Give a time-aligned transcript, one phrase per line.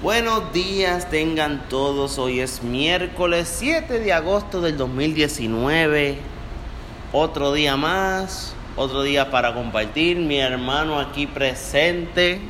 [0.00, 2.18] Buenos días, tengan todos.
[2.18, 6.18] Hoy es miércoles 7 de agosto del 2019.
[7.12, 10.16] Otro día más, otro día para compartir.
[10.18, 12.40] Mi hermano aquí presente.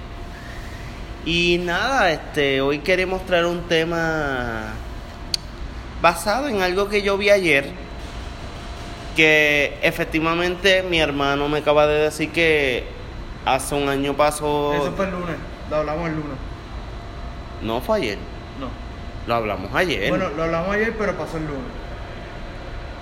[1.25, 4.75] Y nada, este, hoy queremos traer un tema
[6.03, 7.71] basado en algo que yo vi ayer.
[9.17, 12.85] Que efectivamente mi hermano me acaba de decir que
[13.47, 14.75] hace un año pasó.
[14.75, 15.37] Eso fue el lunes,
[15.71, 16.48] lo hablamos el lunes.
[17.63, 18.19] No fue ayer,
[18.61, 18.69] No.
[19.27, 20.09] lo hablamos ayer.
[20.11, 21.63] Bueno, lo hablamos ayer, pero pasó el lunes.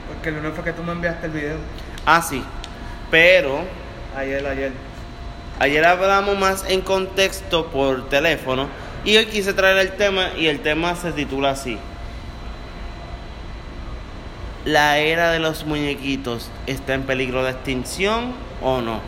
[0.09, 1.57] Porque el lunes fue que tú me enviaste el video.
[2.07, 2.43] Ah, sí.
[3.11, 3.61] Pero
[4.17, 4.73] Ayer, ayer.
[5.61, 8.67] ayer hablamos más en contexto por teléfono
[9.05, 11.79] y hoy quise traer el tema y el tema se titula así.
[14.65, 19.01] ¿La era de los muñequitos está en peligro de extinción o no?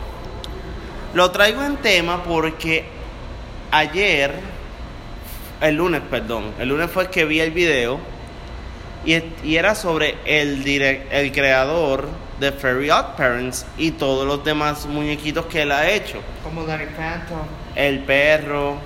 [1.13, 2.85] Lo traigo en tema porque
[3.71, 4.35] ayer,
[5.61, 7.99] el lunes, perdón, el lunes fue que vi el video
[9.05, 12.07] y, y era sobre el, direc- el creador
[12.39, 16.21] de Fairy Odd Parents y todos los demás muñequitos que él ha hecho.
[16.43, 17.39] Como Danny Phantom.
[17.75, 18.77] El perro,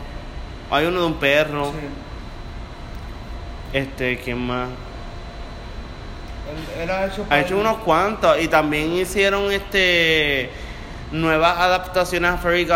[0.71, 1.77] hay uno de un perro, Sí.
[3.77, 4.69] este, ¿quién más?
[6.77, 7.25] Él, él ha hecho.
[7.29, 10.49] Ha hecho unos cuantos y también hicieron este
[11.11, 12.67] nuevas adaptaciones a Fairy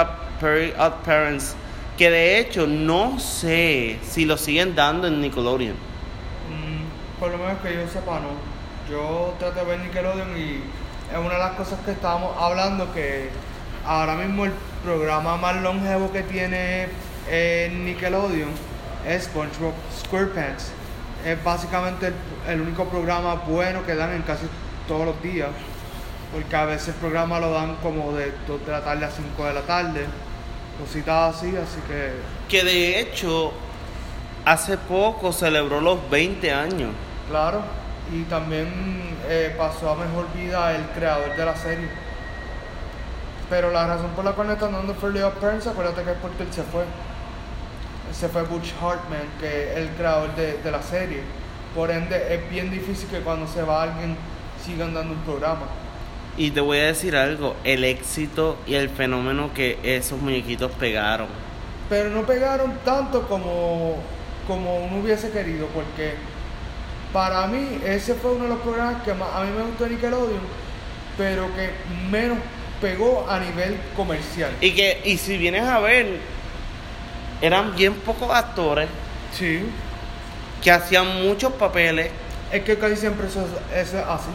[0.77, 1.55] Odd Parents
[1.97, 5.73] que de hecho no sé si lo siguen dando en Nickelodeon.
[5.73, 8.29] Mm, por lo menos que yo sepa, no.
[8.89, 10.61] Yo trato de ver Nickelodeon y
[11.11, 13.29] es una de las cosas que estábamos hablando que
[13.85, 14.51] ahora mismo el
[14.83, 16.87] programa más longevo que tiene
[17.29, 18.49] eh, Nickelodeon
[19.07, 20.71] es SpongeBob SquarePants.
[21.25, 22.13] Es básicamente el,
[22.47, 24.45] el único programa bueno que dan en casi
[24.87, 25.49] todos los días.
[26.31, 29.45] Porque a veces el programa lo dan como de 2 de la tarde a 5
[29.45, 30.05] de la tarde.
[30.79, 32.13] Cositas así, así que
[32.47, 33.51] Que de hecho
[34.45, 36.91] hace poco celebró los 20 años.
[37.29, 37.61] Claro,
[38.13, 41.89] y también eh, pasó a mejor vida el creador de la serie.
[43.49, 46.17] Pero la razón por la cual no están dando Fairly Odd Parents, acuérdate que es
[46.17, 46.83] porque él se fue.
[48.13, 51.21] Se fue Butch Hartman, que es el creador de, de la serie.
[51.75, 54.17] Por ende, es bien difícil que cuando se va alguien
[54.65, 55.65] sigan dando un programa.
[56.37, 61.27] Y te voy a decir algo, el éxito y el fenómeno que esos muñequitos pegaron.
[61.89, 63.97] Pero no pegaron tanto como,
[64.45, 66.13] como uno hubiese querido, porque
[67.11, 69.91] para mí ese fue uno de los programas que más a mí me gustó de
[69.91, 70.41] Nickelodeon,
[71.17, 71.71] pero que
[72.11, 72.37] menos
[72.81, 74.51] pegó a nivel comercial.
[74.61, 76.19] Y que, y si vienes a ver,
[77.41, 78.87] eran bien pocos actores
[79.33, 79.61] Sí.
[80.61, 82.11] que hacían muchos papeles,
[82.51, 84.29] Es que casi siempre eso es, eso es así.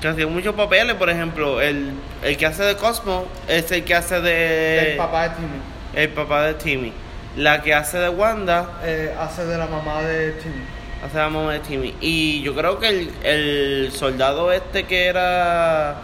[0.00, 1.92] Que hacían muchos papeles, por ejemplo, el,
[2.22, 5.60] el que hace de Cosmo es el que hace de el papá de Timmy
[5.94, 6.92] el papá de Timmy.
[7.36, 10.62] La que hace de Wanda eh, hace de la mamá de Timmy.
[11.04, 11.94] hace la mamá de Timmy.
[12.00, 15.96] Y yo creo que el, el soldado este que era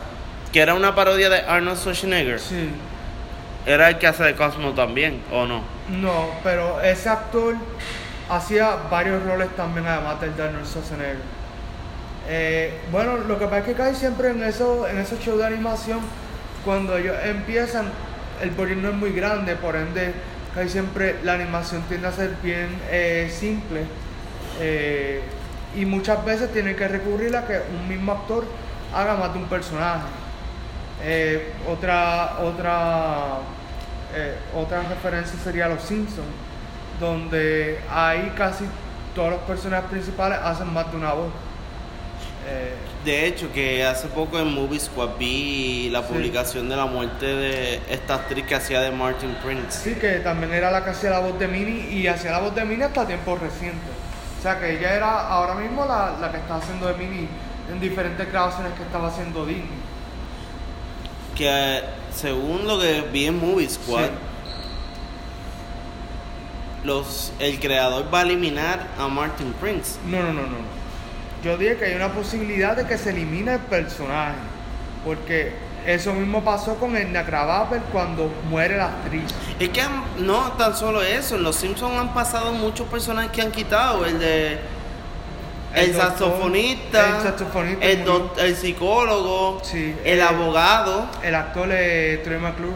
[0.52, 2.70] que era una parodia de Arnold Schwarzenegger Sí.
[3.66, 5.62] era el que hace de Cosmo también, ¿o no?
[5.90, 7.54] No, pero ese actor
[8.30, 11.16] hacía varios roles también, además del de Arnold Schwarzenegger.
[12.28, 15.46] Eh, bueno, lo que pasa es que casi siempre en, eso, en esos shows de
[15.46, 16.00] animación,
[16.64, 17.86] cuando ellos empiezan,
[18.40, 20.12] el no es muy grande, por ende,
[20.54, 23.84] casi siempre la animación tiende a ser bien eh, simple.
[24.60, 25.22] eh,
[25.74, 28.44] y muchas veces tienen que recurrir a que un mismo actor
[28.94, 30.04] haga más de un personaje.
[31.66, 33.38] Otra, otra,
[34.54, 36.28] otra referencia sería Los Simpsons,
[37.00, 38.66] donde ahí casi
[39.14, 41.32] todos los personajes principales hacen más de una voz.
[42.46, 46.12] Eh, De hecho, que hace poco en Movie Squad vi la Sí.
[46.12, 49.72] publicación de la muerte de esta actriz que hacía de Martin Prince.
[49.82, 52.54] sí, que también era la que hacía la voz de Minnie y hacía la voz
[52.54, 53.90] de Minnie hasta tiempos recientes.
[54.38, 57.26] O sea que ella era ahora mismo la, la que está haciendo de Minnie
[57.72, 59.66] en diferentes grabaciones que estaba haciendo Disney.
[61.36, 61.48] Que
[61.78, 61.82] eh,
[62.14, 64.10] según lo que vi en Movie Squad, Sí.
[66.84, 69.98] los, el creador va a eliminar a Martin Prince.
[70.06, 70.81] No, no, no, no.
[71.42, 74.36] Yo dije que hay una posibilidad de que se elimine el personaje.
[75.04, 75.52] Porque
[75.86, 79.24] eso mismo pasó con el Nacrabapper cuando muere la actriz.
[79.58, 79.82] Es que
[80.18, 84.18] no tan solo eso, en Los Simpsons han pasado muchos personajes que han quitado, el
[84.20, 84.58] de
[85.74, 87.86] el, El doctor, saxofonista, el saxofonista
[88.44, 91.06] el, psicólogo, Sí, el abogado.
[91.22, 92.72] El actor es Troy McClure.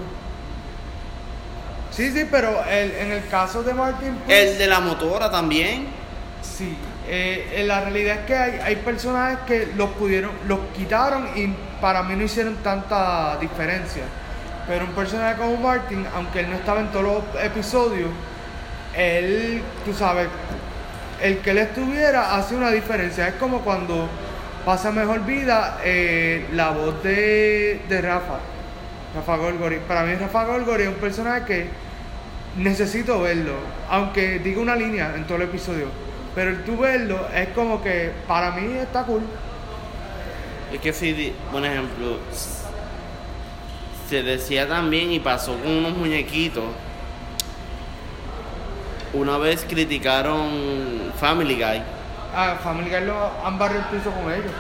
[1.91, 5.87] Sí, sí, pero el- en el caso de Martin Prince, El de la motora también.
[6.43, 6.77] sí.
[7.09, 12.03] Eh, la realidad es que hay, hay personajes que los pudieron, los quitaron y para
[12.03, 14.03] mí no hicieron tanta diferencia.
[14.67, 18.11] Pero un personaje como Martin, aunque él no estaba en todos los episodios,
[18.97, 20.29] él, tú sabes,
[21.23, 23.29] el que él estuviera hace una diferencia.
[23.29, 24.09] Es como cuando
[24.65, 28.39] pasa mejor vida eh, la voz de, de Rafa,
[29.15, 29.79] Rafa Golgori.
[29.87, 31.67] Para mí Rafa Golgori es un personaje que
[32.57, 33.55] necesito verlo,
[33.89, 36.06] aunque diga una línea en todo el episodio.
[36.37, 39.23] Pero el tú verlo es como que para mí está cool.
[40.71, 42.19] Es que si, por ejemplo,
[44.07, 46.65] se decía también y pasó con unos muñequitos.
[49.15, 51.83] Una vez criticaron Family Guy.
[52.35, 54.53] Ah, Family Guy lo han barrido el piso con ellos.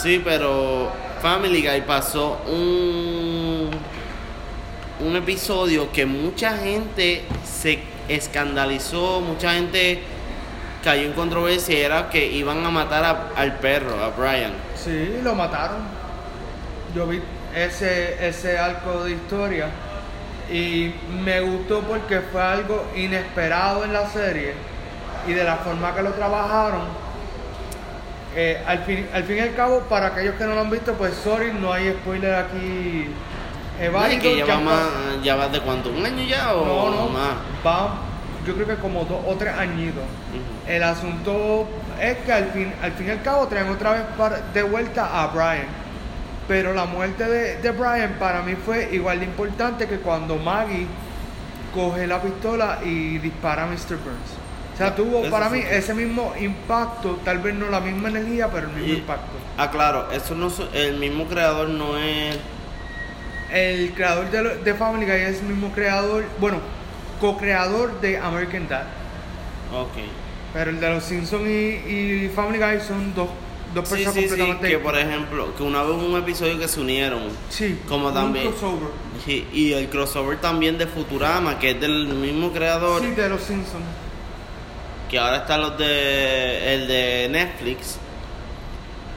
[0.00, 3.68] Sí, pero Family Guy pasó un,
[5.00, 10.13] un episodio que mucha gente se escandalizó, mucha gente
[10.84, 14.52] cayó en controversia, era que iban a matar a- al perro, a Brian.
[14.76, 15.78] Sí, lo mataron.
[16.94, 17.20] Yo vi
[17.56, 19.68] ese, ese arco de historia
[20.52, 20.92] y
[21.24, 24.52] me gustó porque fue algo inesperado en la serie
[25.26, 26.82] y de la forma que lo trabajaron.
[28.36, 30.92] eh, al, fin, al fin y al cabo, para aquellos que no lo han visto,
[30.94, 33.08] pues sorry, no hay spoiler aquí.
[33.80, 34.78] eh, No, y válido, que ya ya va, más,
[35.22, 37.34] ya va de cuánto, un año ya o no, no, más.
[37.64, 37.94] va,
[38.46, 40.02] yo creo que como dos o tres añitos.
[40.66, 41.68] El asunto
[42.00, 45.22] es que al fin, al fin y al cabo traen otra vez para- de vuelta
[45.22, 45.66] a Brian.
[46.48, 50.86] Pero la muerte de, de Brian para mí fue igual de importante que cuando Maggie
[51.74, 53.96] coge la pistola y dispara a Mr.
[53.96, 54.34] Burns.
[54.74, 55.54] O sea, tuvo Eso para sí.
[55.56, 59.32] mí ese mismo impacto, tal vez no la misma energía, pero el mismo Y- impacto.
[59.56, 62.36] Ah, claro, eso no el mismo creador no es
[63.52, 66.58] El creador de, de Family Guy es el mismo creador, bueno,
[67.20, 68.84] co-creador de American Dad.
[69.72, 69.92] Ok.
[70.52, 71.50] Pero el de los Simpsons y,
[72.26, 73.28] y Family Guy son dos,
[73.74, 76.58] dos Sí, personas sí, sí, completamente que por ejemplo, que una vez hubo un episodio
[76.58, 77.22] que se unieron.
[77.50, 78.88] Sí, como un también- crossover.
[79.24, 83.40] Sí, y el crossover también de Futurama, que es del mismo creador, Sí, de los
[83.42, 83.84] Simpsons.
[85.10, 87.98] que ahora está los de el de Netflix,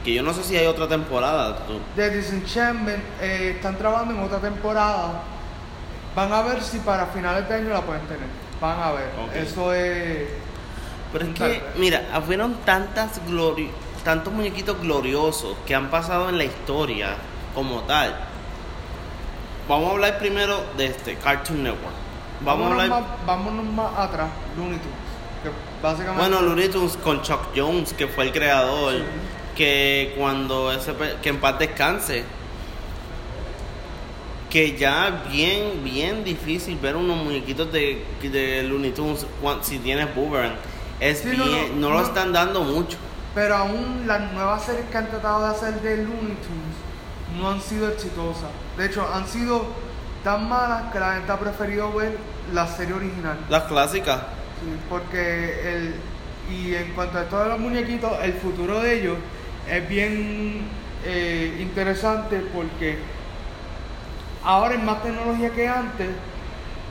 [0.04, 1.58] que yo no sé si hay otra temporada.
[1.96, 5.22] De Disenchantment eh, están trabajando en otra temporada.
[6.18, 8.26] Van a ver si para finales de año la pueden tener.
[8.60, 9.08] Van a ver.
[9.24, 9.36] Ok.
[9.36, 10.28] Eso es.
[11.12, 13.70] Pero es que, mira, fueron tantas glori
[14.02, 17.14] tantos muñequitos gloriosos que han pasado en la historia
[17.54, 18.16] como tal.
[19.68, 21.94] Vamos a hablar primero de este Cartoon Network.
[22.40, 22.88] Vamos a hablar.
[22.88, 24.98] más, vámonos más atrás, Looney Tunes.
[25.44, 25.50] Que
[25.80, 26.20] básicamente.
[26.20, 29.04] Bueno, Looney Tunes con Chuck Jones, que fue el creador, Sí.
[29.56, 32.24] que cuando ese que en paz descanse,
[34.50, 39.26] que ya bien bien difícil ver unos muñequitos de, de Looney Tunes
[39.62, 40.54] si tienes Boomerang.
[41.00, 42.96] Es Sí, bien, no, no, lo están dando mucho.
[43.34, 47.60] Pero aún las nuevas series que han tratado de hacer de Looney Tunes no han
[47.60, 48.50] sido exitosas.
[48.76, 49.66] De hecho, han sido
[50.24, 52.16] tan malas que la gente ha preferido ver
[52.52, 53.38] la serie original.
[53.48, 54.20] Las clásicas.
[54.60, 55.94] Sí, porque el
[56.50, 59.16] y en cuanto a esto de los muñequitos, el futuro de ellos
[59.70, 60.62] es bien
[61.04, 62.96] eh, interesante porque
[64.44, 66.08] ahora hay más tecnología que antes,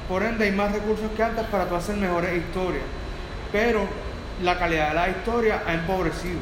[0.08, 2.84] por ende hay más recursos que antes para tú hacer mejores historias,
[3.52, 3.88] pero
[4.42, 6.40] la calidad de la historia ha empobrecido.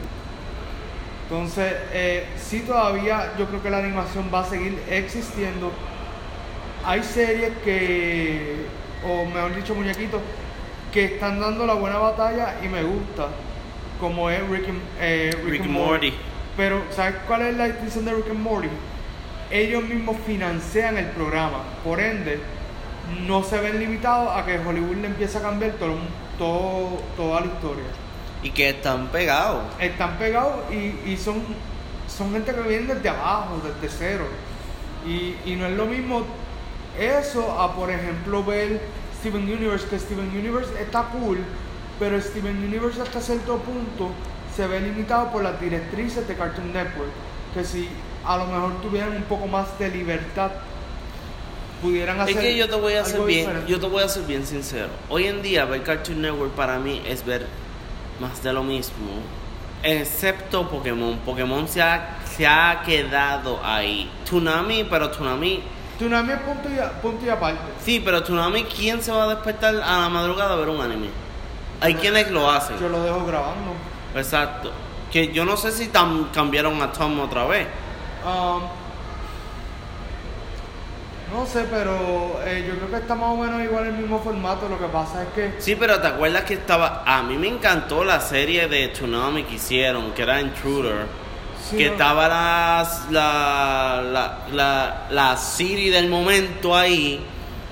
[1.24, 5.72] Entonces, eh, sí todavía yo creo que la animación va a seguir existiendo.
[6.86, 8.68] Hay series que,
[9.04, 10.22] o mejor dicho, muñequitos,
[10.94, 13.30] que están dando la buena batalla y me gusta,
[14.00, 16.14] como es Rick and, eh, Rick Rick and and Morty.
[16.56, 18.70] Pero, ¿sabes cuál es la distinción de Rick and Morty?
[19.56, 22.40] Ellos mismos financian el programa, por ende,
[23.26, 25.96] no se ven limitados a que Hollywood le empiece a cambiar todo,
[26.38, 27.86] todo, toda la historia
[28.44, 29.64] Y que están pegados.
[29.80, 31.42] están pegados y, y son,
[32.08, 34.26] son gente que viene desde abajo, desde cero.
[35.08, 36.24] Y, y no es lo mismo
[37.00, 38.82] eso a, por ejemplo, ver
[39.20, 41.38] Steven Universe, que Steven Universe está cool,
[41.98, 44.12] pero Steven Universe hasta cierto punto
[44.54, 47.12] se ve limitado por las directrices de Cartoon Network,
[47.54, 47.88] que si
[48.26, 50.52] a lo mejor tuvieran un poco más de libertad,
[51.82, 53.72] pudieran hacer Es que yo te voy a ser algo bien, diferente.
[53.72, 54.88] yo te voy a ser bien sincero.
[55.10, 57.46] Hoy en día ver Cartoon Network para mí es ver
[58.20, 59.08] más de lo mismo.
[59.84, 61.18] Excepto Pokémon.
[61.20, 64.10] Pokémon se ha, se ha quedado ahí.
[64.24, 65.62] Tsunami, pero Tsunami.
[65.98, 67.60] Tsunami es punto y, punto y aparte.
[67.84, 71.08] Sí, pero Tsunami, ¿quién se va a despertar a la madrugada a ver un anime?
[71.82, 72.80] Hay quienes lo hacen.
[72.80, 73.74] Yo lo dejo grabando.
[74.16, 74.72] Exacto.
[75.12, 77.68] Que yo no sé si tam- cambiaron a Tom otra vez.
[78.26, 78.62] Um,
[81.34, 84.70] no sé, pero eh, yo creo que está más o menos igual el mismo formato.
[84.70, 87.04] Lo que pasa es que Sí, pero ¿te acuerdas que estaba...
[87.06, 91.08] A mí me encantó la serie de Tsunami que hicieron, que era Intruder.
[91.70, 97.26] sí, que no- estaba las- la, la, la, la Siri del momento ahí,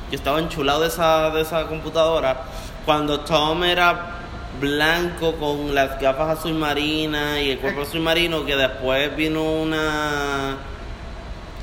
[0.10, 2.42] que estaba enchulado de esa, de esa computadora,
[2.86, 4.13] Cuando Tom era
[4.60, 10.58] blanco con las gafas azul marina y el cuerpo azul marino, que después vino una.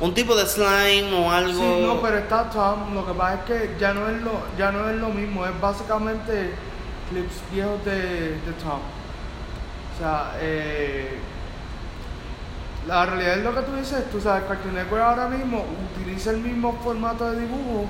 [0.01, 1.61] Un tipo de slime o algo.
[1.61, 2.95] Sí, no, pero está Tom.
[2.95, 5.45] Lo que pasa es que ya no es lo, ya no es lo mismo.
[5.45, 6.55] Es básicamente
[7.11, 8.81] clips viejos de, de Tom.
[8.81, 11.19] O sea, eh,
[12.87, 14.11] la realidad es lo que tú dices.
[14.11, 17.87] Tú sabes, Cartoon Network ahora mismo utiliza el mismo formato de dibujo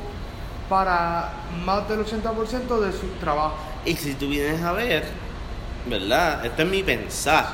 [0.68, 1.30] para
[1.64, 3.69] más del 80% de sus trabajos.
[3.84, 5.04] Y si tú vienes a ver,
[5.86, 6.44] ¿verdad?
[6.44, 7.46] Este es mi pensar.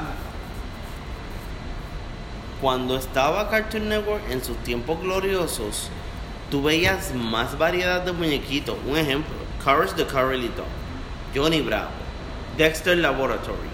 [2.61, 5.88] Cuando estaba Cartoon Network en sus tiempos gloriosos,
[6.50, 8.76] tú veías más variedad de muñequitos.
[8.87, 10.66] Un ejemplo, Courage the Cowardly Dog,
[11.35, 11.90] Johnny Bravo,
[12.56, 13.68] Dexter Laboratory,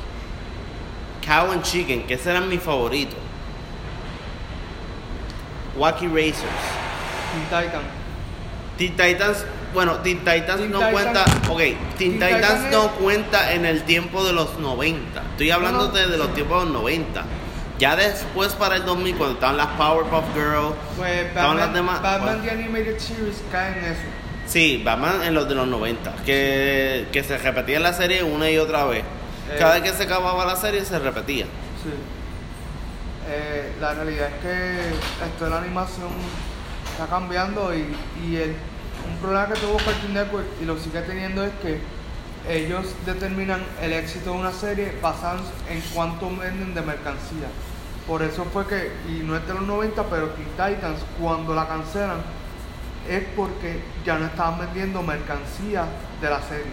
[1.24, 3.18] Cow and Chicken, que ese eran mis favoritos.
[5.76, 6.42] Wacky Racers.
[7.32, 7.82] Teen Titan.
[8.76, 12.88] Teen Titans, bueno, Teen Titans Teen no Titan- cuenta, ok, Teen, Teen Titans Titan no
[12.92, 15.22] cuenta en el tiempo de los 90.
[15.32, 15.92] Estoy hablando no.
[15.92, 17.24] de, de los tiempos de los 90.
[17.78, 22.00] Ya después para el 2000 cuando estaban las Powerpuff Girls, Pues estaban las demás.
[22.02, 24.00] Batman bueno, The Animated Series cae en eso.
[24.46, 28.58] sí, Batman en los de los 90, que, que se repetía la serie una y
[28.58, 29.00] otra vez.
[29.50, 29.56] Eh.
[29.58, 31.44] Cada vez que se acababa la serie se repetía.
[31.82, 31.90] Sí.
[33.28, 34.78] Eh, la realidad es que
[35.26, 36.10] esto de la animación
[36.92, 37.86] está cambiando y,
[38.24, 38.54] y el,
[39.10, 41.80] un problema que tuvo Cartoon Network y lo sigue teniendo es que
[42.48, 47.48] ellos determinan el éxito de una serie basado en cuánto venden de mercancía.
[48.06, 51.68] Por eso fue que, y no es de los 90, pero Teen Titans, cuando la
[51.68, 52.18] cancelan,
[53.08, 55.84] es porque ya no estaban vendiendo mercancía
[56.20, 56.72] de la serie.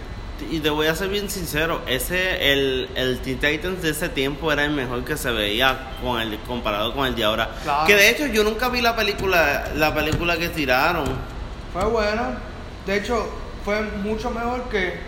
[0.49, 4.51] Y te voy a ser bien sincero, ese el, el Teen Titans de ese tiempo
[4.51, 7.51] era el mejor que se veía con el comparado con el de ahora.
[7.61, 7.85] Claro.
[7.85, 11.38] Que de hecho yo nunca vi la película la película que tiraron.
[11.73, 12.39] Fue buena.
[12.85, 13.29] De hecho,
[13.63, 14.99] fue mucho mejor que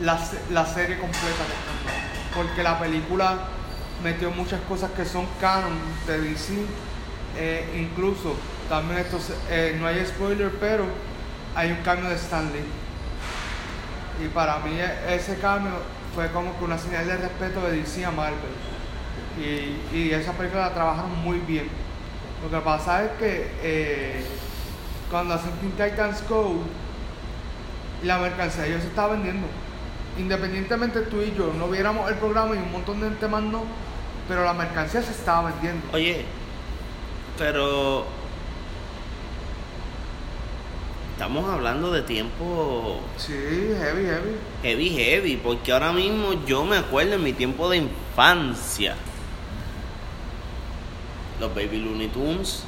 [0.00, 0.18] la,
[0.50, 1.44] la serie completa.
[2.34, 3.38] Porque la película
[4.02, 6.54] metió muchas cosas que son canon de DC.
[7.36, 8.36] Eh, incluso,
[8.68, 9.18] también esto
[9.50, 10.84] eh, no hay spoiler, pero
[11.54, 12.64] hay un cambio de Stanley.
[14.24, 15.72] Y para mí e- ese cambio
[16.14, 18.38] fue como que una señal de respeto de DC a Marvel.
[19.38, 21.68] Y, y esa película la trabajaron muy bien.
[22.42, 24.24] Lo que pasa es que eh,
[25.12, 26.56] cuando hacen Teen Titans Go,
[28.02, 29.46] la mercancía ya se está vendiendo.
[30.18, 33.62] Independientemente tú y yo no viéramos el programa y un montón de gente más no,
[34.26, 35.86] pero la mercancía se estaba vendiendo.
[35.92, 36.24] Oye,
[37.38, 38.06] pero
[41.12, 43.32] estamos hablando de tiempo Sí,
[43.78, 44.36] heavy, heavy.
[44.62, 48.96] heavy heavy, porque ahora mismo yo me acuerdo en mi tiempo de infancia.
[51.38, 52.64] Los Baby Looney Tunes,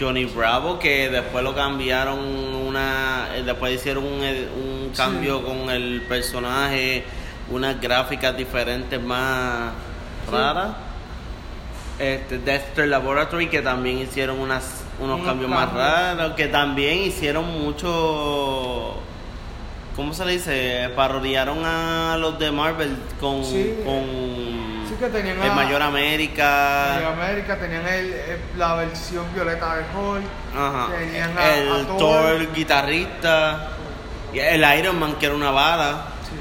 [0.00, 4.96] Johnny Bravo que después lo cambiaron una después hicieron un, un Sí.
[4.96, 7.04] cambio con el personaje,
[7.50, 9.72] unas gráficas diferentes más
[10.26, 10.32] Sí.
[10.32, 10.70] raras.
[11.98, 18.94] Este Dexter Laboratory que también hicieron unas unos cambios más raros, que también hicieron mucho
[19.96, 20.88] ¿cómo se le dice?
[20.96, 23.74] Parodiaron a los de Marvel con Sí.
[23.84, 26.98] con Sí que tenían el Mayor América.
[27.00, 30.24] En América tenían el- el- la versión violeta de Hulk.
[30.56, 30.88] Ajá.
[30.96, 32.52] Tenían a- el a Thor, Thor.
[32.54, 33.68] guitarrista.
[34.32, 36.04] Y el Iron Man, que era una bala.
[36.24, 36.36] Sí.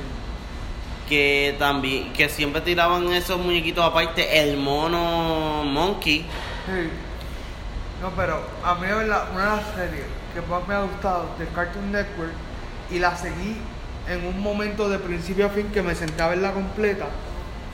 [1.10, 4.42] Que también, que siempre tiraban esos muñequitos aparte.
[4.44, 6.20] El mono Monkey.
[6.68, 6.90] Sí.
[8.02, 9.20] No, pero a mí una de las
[9.76, 12.32] series que más me ha gustado de Cartoon Network
[12.92, 13.58] y la seguí
[14.08, 17.06] en un momento de principio a fin que me senté a verla completa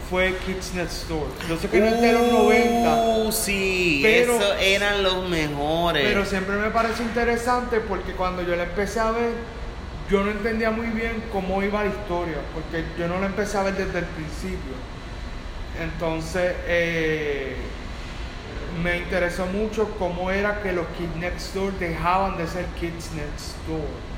[0.10, 1.28] fue Kids Next Door.
[1.50, 2.96] Yo sé que no es de los 90,
[3.26, 6.06] Uh, sí, Pero- esos eran los mejores.
[6.06, 9.32] pero siempre me parece interesante porque cuando yo la empecé a ver,
[10.10, 13.64] yo no entendía muy bien cómo iba la historia, porque yo no la empecé a
[13.64, 14.76] ver desde el principio.
[15.82, 17.56] Entonces, eh,
[18.84, 23.56] me interesó mucho cómo era que los Kids Next Door dejaban de ser Kids Next
[23.68, 24.15] Door.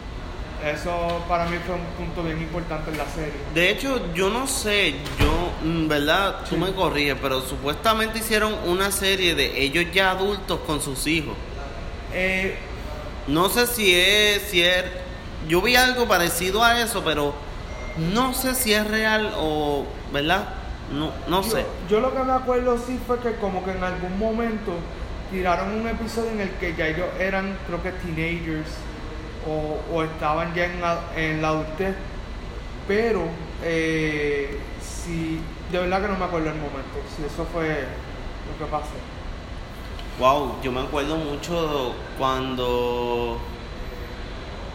[0.66, 3.34] Eso para mí fue un punto bien importante en la serie.
[3.54, 6.38] De hecho, yo no sé, yo, mm, ¿verdad?
[6.50, 6.62] Tú Sí.
[6.62, 11.36] me corriges, pero supuestamente hicieron una serie de ellos ya adultos con sus hijos.
[12.14, 12.58] Eh,
[13.28, 14.86] No sé si es, si es,
[15.50, 17.34] yo vi algo parecido a eso, pero
[17.98, 20.48] no sé si es real o, ¿verdad?
[20.94, 21.66] No, no yo, sé.
[21.90, 24.72] yo lo que me acuerdo sí fue que como que en algún momento
[25.30, 28.70] tiraron un episodio en el que ya ellos eran, creo que teenagers
[29.48, 31.96] o, o estaban ya en, la- en la adultez,
[32.88, 33.24] pero
[33.64, 35.40] eh, sí,
[35.72, 38.92] de verdad que no me acuerdo el momento, si eso fue lo que pasó.
[40.20, 43.40] Wow, yo me acuerdo mucho cuando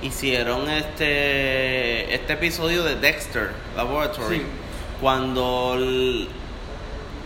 [0.03, 4.43] hicieron este este episodio de Dexter Laboratory Sí.
[5.01, 5.77] cuando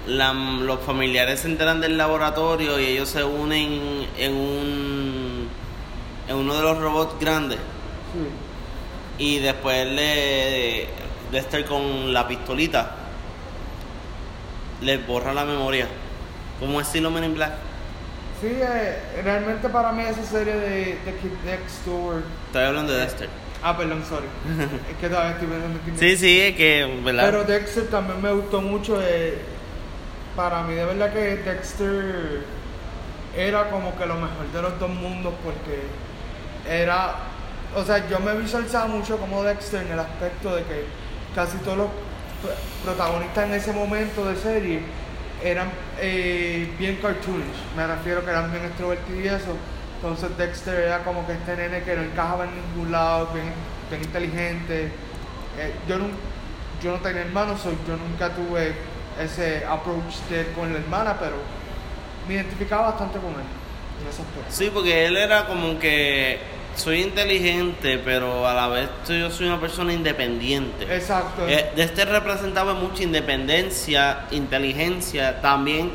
[0.07, 4.96] la- los familiares se enteran del laboratorio y ellos se unen en un
[6.29, 9.25] en uno de los robots grandes Sí.
[9.25, 10.87] y después le
[11.33, 12.95] Dexter con la pistolita
[14.81, 15.87] les borra la memoria
[16.61, 17.53] como estilo Men in Black
[18.41, 22.23] Sí, eh, realmente para mí esa serie de, de Kid Dexter.
[22.47, 23.29] estoy hablando de Dexter
[23.63, 24.27] Ah, perdón, sorry.
[24.91, 28.31] es que todavía estoy pensando en sí sí es que verdad Pero Dexter también me
[28.33, 29.01] gustó mucho.
[29.03, 29.39] eh,
[30.37, 32.45] para mí, de verdad que Dexter
[33.35, 35.81] era como que lo mejor de los dos mundos porque
[36.69, 37.15] era.
[37.75, 40.85] O sea, yo me visualizaba mucho como Dexter en el aspecto de que
[41.35, 44.81] casi todos los pr- protagonistas en ese momento de serie
[45.45, 45.71] eran
[46.01, 47.45] eh, bien cartoonish.
[47.77, 49.57] Me refiero que eran bien extrovertidos y eso.
[49.97, 53.53] Entonces Dexter era como que este nene que no encajaba en ningún lado, bien,
[53.91, 54.85] bien inteligente.
[55.59, 56.07] Eh, yo, no,
[56.83, 58.75] yo no tenía hermanos, so yo nunca tuve
[59.21, 61.37] ese approach de, con la hermana, pero
[62.29, 63.47] me identificaba bastante con él
[64.03, 64.23] en ese.
[64.49, 66.39] Sí, porque él era como que
[66.77, 70.85] soy inteligente, pero a la vez yo soy una persona independiente.
[70.95, 71.47] Exacto.
[71.49, 75.91] Eh, de este representaba mucha independencia, inteligencia, también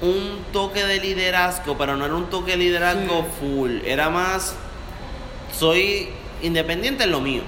[0.00, 3.26] un toque de liderazgo, pero no era un toque de liderazgo Sí.
[3.40, 4.54] full, era más
[5.52, 6.08] soy
[6.42, 7.42] independiente en lo mío.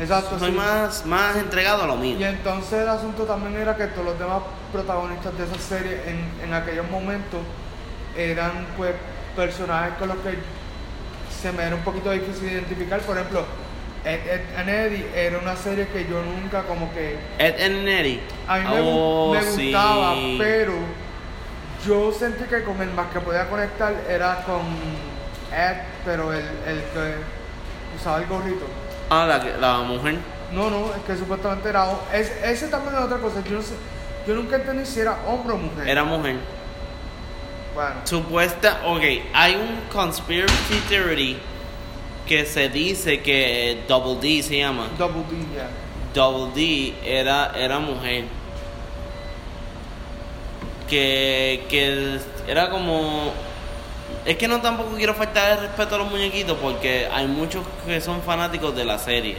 [0.00, 0.38] Exacto.
[0.38, 0.56] Soy sí.
[0.56, 2.16] más más entregado a lo mío.
[2.20, 6.44] Y entonces el asunto también era que todos los demás protagonistas de esa serie en,
[6.48, 7.40] en aquellos momentos
[8.16, 8.94] eran pues
[9.34, 10.38] personajes con los que
[11.40, 13.00] se me era un poquito difícil identificar.
[13.00, 13.44] Por ejemplo,
[14.04, 18.20] Ed, Ed and Eddie era una serie que yo nunca como que Ed and Eddie.
[18.48, 19.64] a mí me, Oh, me sí.
[19.72, 20.72] gustaba, pero
[21.86, 24.60] yo sentí que con el más que podía conectar era con
[25.56, 27.14] Ed, pero el, el que
[27.98, 28.66] usaba el gorrito.
[29.10, 30.16] Ah, la, la mujer.
[30.52, 31.86] No, no, es que supuestamente era.
[32.12, 33.42] Es, ese también es otra cosa.
[33.44, 33.74] Yo, no sé,
[34.26, 35.88] yo nunca entendí si era hombre o mujer.
[35.88, 36.36] Era mujer.
[37.76, 39.02] Bueno, Supuesta, ok,
[39.34, 41.36] hay un conspiracy theory
[42.26, 44.88] que se dice que Double D se llama.
[44.96, 45.68] Double D, ya.
[46.14, 48.24] Double D era, era mujer.
[50.88, 53.30] Que, que era como...
[54.24, 58.00] Es que no tampoco quiero faltar el respeto a los muñequitos porque hay muchos que
[58.00, 59.36] son fanáticos de la serie.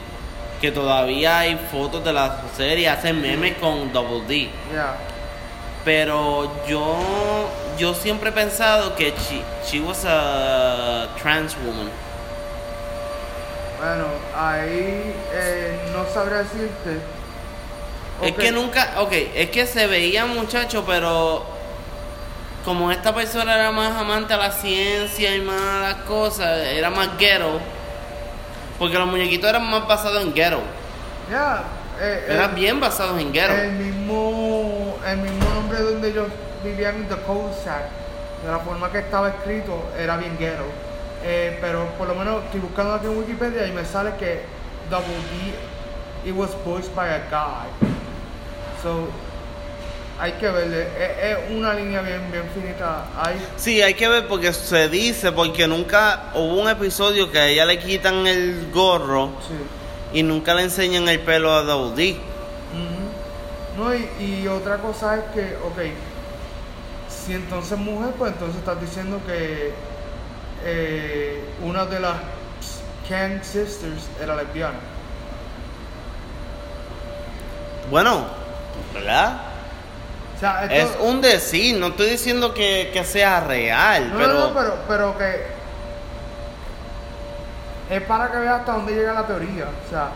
[0.62, 4.48] Que todavía hay fotos de la serie, hacen memes con Double D.
[4.72, 4.96] Ya.
[5.88, 11.90] Pero yo, yo siempre he pensado que she, she was a trans woman.
[13.80, 17.00] Bueno, ahí eh, no sabría decirte.
[18.20, 21.46] Es Ok, que nunca, ok, es que se veía muchacho, pero
[22.64, 26.90] como esta persona era más amante a la ciencia y más a las cosas, era
[26.90, 27.62] más ghetto.
[28.78, 30.62] Porque los muñequitos eran más basados en ghetto.
[31.30, 31.64] Ya.
[32.00, 33.54] eh, Eran el- bien basados en ghetto.
[33.54, 34.67] El mismo,
[35.08, 36.28] el mismo nombre donde ellos
[36.64, 37.90] vivían en The Cossack,
[38.44, 40.64] de la forma que estaba escrito, era bien ghetto.
[41.24, 44.42] Eh, pero por lo menos estoy buscando aquí en Wikipedia y me sale que
[44.90, 45.08] Double
[46.24, 47.68] D, it was voiced by a guy.
[48.82, 49.08] So,
[50.20, 53.36] hay que verle, es, es una línea bien, bien finita ahí.
[53.58, 57.66] Sí, hay que ver porque se dice, porque nunca hubo un episodio que a ella
[57.66, 60.20] le quitan el gorro Sí.
[60.20, 62.12] y nunca le enseñan el pelo a Double D.
[62.14, 63.07] Ujú.
[63.78, 65.94] No, y, y otra cosa es que, ok,
[67.10, 69.72] si entonces mujer, pues entonces estás diciendo que
[70.66, 72.16] eh, una de las
[73.08, 74.80] Kang Sisters era lesbiana.
[77.92, 78.26] Bueno,
[78.94, 79.42] ¿verdad?
[80.36, 84.34] O sea, esto, Es un decir, no estoy diciendo que, que sea real, no, pero,
[84.34, 85.57] no, no, pero, pero que
[87.90, 89.66] es para que veas hasta dónde llega la teoría.
[89.86, 90.10] O sea,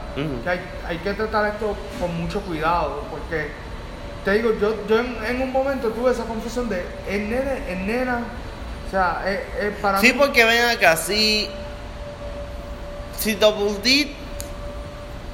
[0.43, 3.49] que hay, hay que tratar esto con mucho cuidado, porque
[4.25, 7.79] te digo, yo, yo en, en un momento tuve esa confusión de es nene, es
[7.79, 8.19] nena.
[8.87, 11.47] O sea, es, es para Sí, mí- porque ven acá, si,
[13.17, 14.11] si Double D,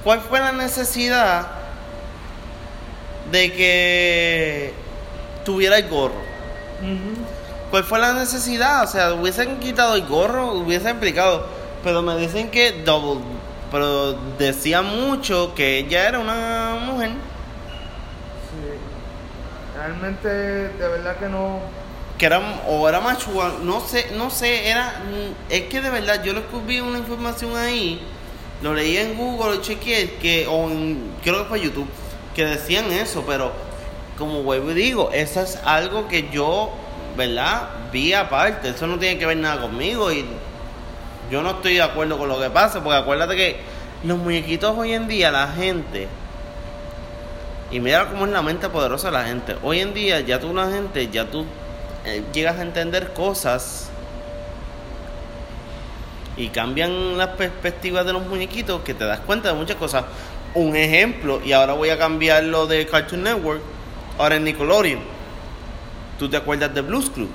[0.04, 1.48] ¿cuál fue la necesidad
[3.32, 4.74] de que
[5.44, 6.28] tuviera el gorro?
[7.72, 8.84] ¿Cuál fue la necesidad?
[8.84, 11.48] O sea, hubiesen quitado el gorro, hubiesen explicado.
[11.88, 13.22] Pero me dicen que Double,
[13.72, 17.12] pero decía mucho que ella era una mujer.
[18.42, 18.74] Sí.
[19.74, 21.60] Realmente, de verdad que no.
[22.18, 25.02] que era o era machua, no sé, no sé, era
[25.48, 26.34] es que de verdad yo
[26.68, 28.02] vi una información ahí,
[28.62, 31.88] lo leí en Google, lo chequeé que o en, creo que fue YouTube,
[32.36, 33.54] que decían eso, pero
[34.18, 36.70] como vuelvo y digo, eso es algo que yo,
[37.16, 37.70] ¿verdad?
[37.94, 40.26] Vi aparte, eso no tiene que ver nada conmigo y
[41.30, 43.58] Yo no estoy de acuerdo con lo que pasa, porque acuérdate que
[44.04, 46.08] los muñequitos hoy en día, la gente,
[47.70, 49.56] y mira cómo es la mente poderosa de la gente.
[49.62, 51.46] Hoy en día, ya tú, la gente, ya tú
[52.06, 53.90] eh, llegas a entender cosas
[56.38, 60.06] y cambian las perspectivas de los muñequitos que te das cuenta de muchas cosas.
[60.54, 63.62] Un ejemplo, y ahora voy a cambiar lo de Cartoon Network,
[64.18, 65.02] ahora en Nickelodeon.
[66.18, 67.30] ¿Tú te acuerdas de Blues Clues?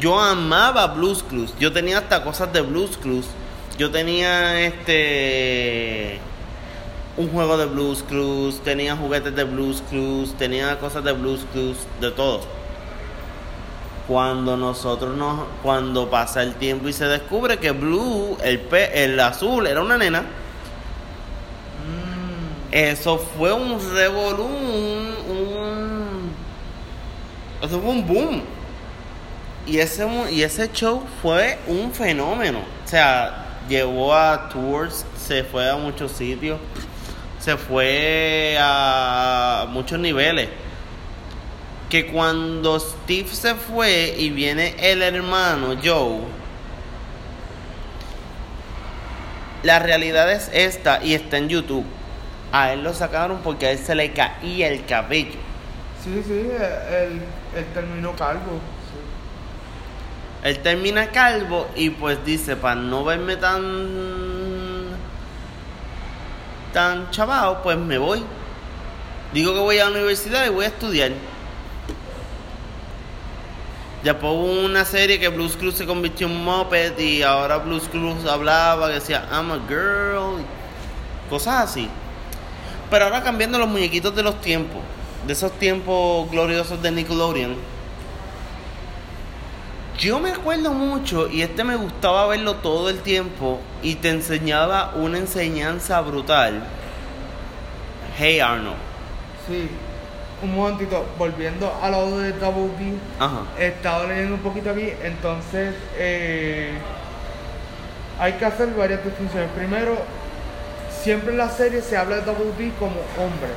[0.00, 1.54] Yo amaba Blues Clues.
[1.58, 3.26] Yo tenía hasta cosas de Blues Clues.
[3.78, 6.20] Yo tenía este
[7.16, 11.78] un juego de Blues Clues, tenía juguetes de Blues Clues, tenía cosas de Blues Clues,
[12.00, 12.40] de todo.
[14.08, 19.18] Cuando nosotros nos, cuando pasa el tiempo y se descubre que Blue, el pe, el
[19.18, 20.24] azul, era una nena.
[22.70, 26.32] Eso fue un revolú, un, un,
[27.62, 28.42] eso fue un boom.
[29.66, 32.60] Y ese, y ese show fue un fenómeno.
[32.84, 36.58] O sea, llevó a tours, se fue a muchos sitios,
[37.40, 40.48] se fue a muchos niveles.
[41.88, 46.20] Que cuando Steve se fue y viene el hermano Joe,
[49.62, 51.86] la realidad es esta y está en YouTube.
[52.52, 55.38] A él lo sacaron porque a él se le caía el cabello.
[56.04, 57.22] Sí, sí, él,
[57.72, 58.60] terminó calvo.
[60.44, 64.90] Él termina calvo y pues dice, para no verme tan
[66.74, 68.22] tan chavado, pues me voy.
[69.32, 71.12] Digo que voy a la universidad y voy a estudiar.
[74.02, 78.26] Ya hubo una serie que Blues Clues se convirtió en moped y ahora Blues Clues
[78.26, 80.44] hablaba, que decía I'm a girl,
[81.30, 81.88] cosas así.
[82.90, 84.82] Pero ahora cambiando los muñequitos de los tiempos,
[85.26, 87.73] de esos tiempos gloriosos de Nickelodeon
[89.98, 94.92] yo me acuerdo mucho y este me gustaba verlo todo el tiempo y te enseñaba
[94.96, 96.62] una enseñanza brutal.
[98.18, 98.76] Hey Arnold.
[99.46, 99.68] Sí,
[100.42, 102.32] un momentito, volviendo a lo de
[103.58, 106.72] he estado leyendo un poquito aquí, entonces eh,
[108.18, 109.50] hay que hacer varias distinciones.
[109.56, 109.96] Primero,
[111.02, 112.22] siempre en la serie se habla de
[112.58, 113.50] D como hombre.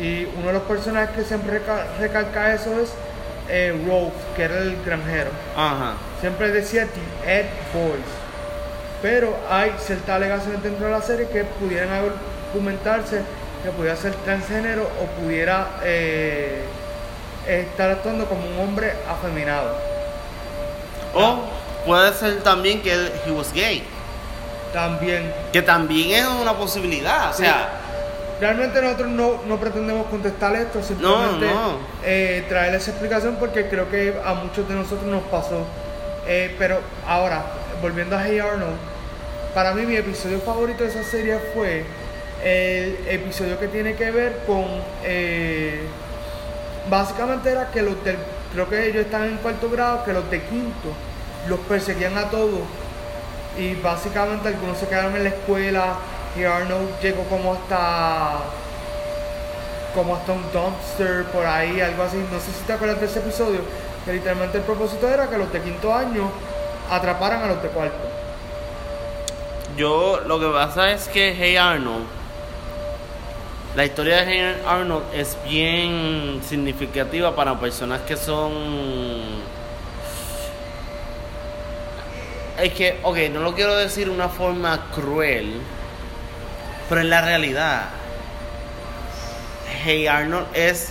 [0.00, 2.92] Y uno de los personajes que siempre reca- recalca eso es
[3.50, 5.30] eh, Rose, que era el granjero.
[5.56, 5.94] Ajá.
[6.20, 8.04] Siempre decía The Ed Boys.
[9.02, 13.22] Pero hay ciertas alegaciones dentro de la serie que pudieran argumentarse
[13.62, 16.62] que pudiera ser transgénero o pudiera eh,
[17.46, 19.76] estar actuando como un hombre afeminado.
[21.14, 21.40] O
[21.86, 23.84] puede ser también que él he was gay.
[24.72, 27.30] También, Que también es una posibilidad.
[27.30, 27.79] O sea,
[28.40, 31.76] realmente nosotros no, no pretendemos contestar esto, simplemente no.
[32.04, 35.66] eh, traer esa explicación porque creo que a muchos de nosotros nos pasó.
[36.26, 37.42] Eh, pero ahora,
[37.82, 38.76] volviendo a Hey Arnold,
[39.54, 41.84] para mí mi episodio favorito de esa serie fue
[42.42, 44.64] el episodio que tiene que ver con...
[45.04, 45.80] eh,
[46.88, 48.16] básicamente era que los del...
[48.52, 50.88] Creo que ellos están en cuarto grado, que los de quinto
[51.48, 52.60] los perseguían a todos.
[53.58, 55.94] Y básicamente algunos se quedaron en la escuela.
[56.36, 58.38] Y Arnold llegó como hasta...
[59.94, 62.16] Como hasta un dumpster por ahí, algo así.
[62.30, 63.60] No sé si te acuerdas de ese episodio.
[64.04, 66.30] Que literalmente el propósito era que los de quinto año
[66.90, 68.08] atraparan a los de cuarto.
[69.76, 72.04] yo lo que pasa es que Hey Arnold,
[73.76, 78.52] la historia de Hey Arnold es bien significativa para personas que son
[82.60, 85.60] es que, ok, no lo quiero decir de una forma cruel,
[86.90, 87.84] pero en la realidad,
[89.82, 90.90] Hey Arnold es,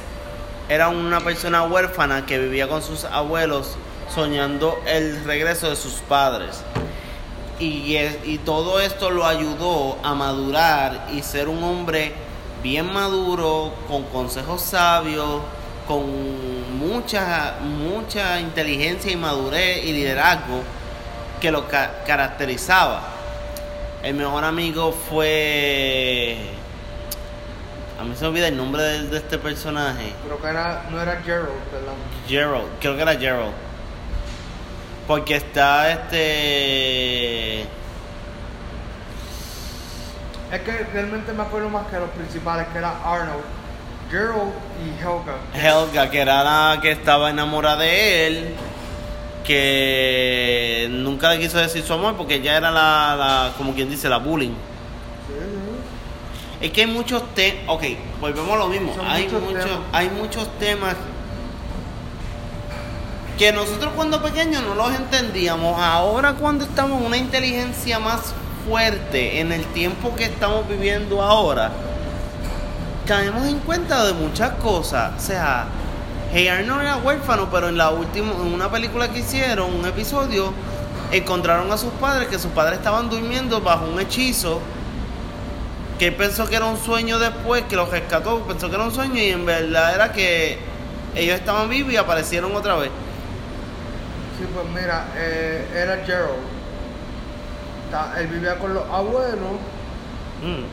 [0.68, 3.76] era una persona huérfana que vivía con sus abuelos
[4.14, 6.62] soñando el regreso de sus padres.
[7.60, 12.14] Y, es- y todo esto lo ayudó a madurar y ser un hombre
[12.64, 15.42] bien maduro, con consejos sabios,
[15.88, 20.62] con mucha, mucha inteligencia y madurez y liderazgo
[21.42, 23.09] que lo ca- caracterizaba.
[24.04, 26.38] El mejor amigo fue...
[28.00, 30.14] A mí se me olvida el nombre de, de este personaje.
[30.26, 31.94] Creo que era, no era Gerald, ¿verdad?
[32.28, 33.52] Gerald, creo que era Gerald.
[35.06, 37.62] Porque está este...
[40.52, 43.44] Es que realmente me acuerdo más que los principales, que era Arnold,
[44.10, 45.36] Gerald y Helga.
[45.54, 48.56] Helga, que era la que estaba enamorada de él,
[49.50, 54.08] que nunca le quiso decir su amor porque ella era la, la como quien dice,
[54.08, 54.52] la bullying.
[54.52, 55.34] Sí.
[56.62, 57.84] Es que hay muchos temas, ok,
[58.22, 59.80] volvemos a lo mismo, Son hay muchos muchos, temas.
[59.92, 60.96] hay muchos temas
[63.40, 65.82] que nosotros cuando pequeños no los entendíamos.
[65.82, 68.36] Ahora cuando estamos en una inteligencia más
[68.68, 71.72] fuerte en el tiempo que estamos viviendo ahora,
[73.08, 75.14] caemos en cuenta de muchas cosas.
[75.18, 75.66] O sea,
[76.32, 80.54] Hey Arnold era huérfano, pero en la última, en una película que hicieron, un episodio,
[81.12, 84.62] encontraron a sus padres que sus padres estaban durmiendo bajo un hechizo
[85.98, 88.94] que él pensó que era un sueño después, que los rescató, pensó que era un
[88.94, 90.58] sueño y en verdad era que
[91.16, 92.90] ellos estaban vivos y aparecieron otra vez.
[94.38, 96.40] Sí, pues mira, eh, era Gerald.
[98.18, 99.58] Él vivía con los abuelos
[100.42, 100.64] Mm.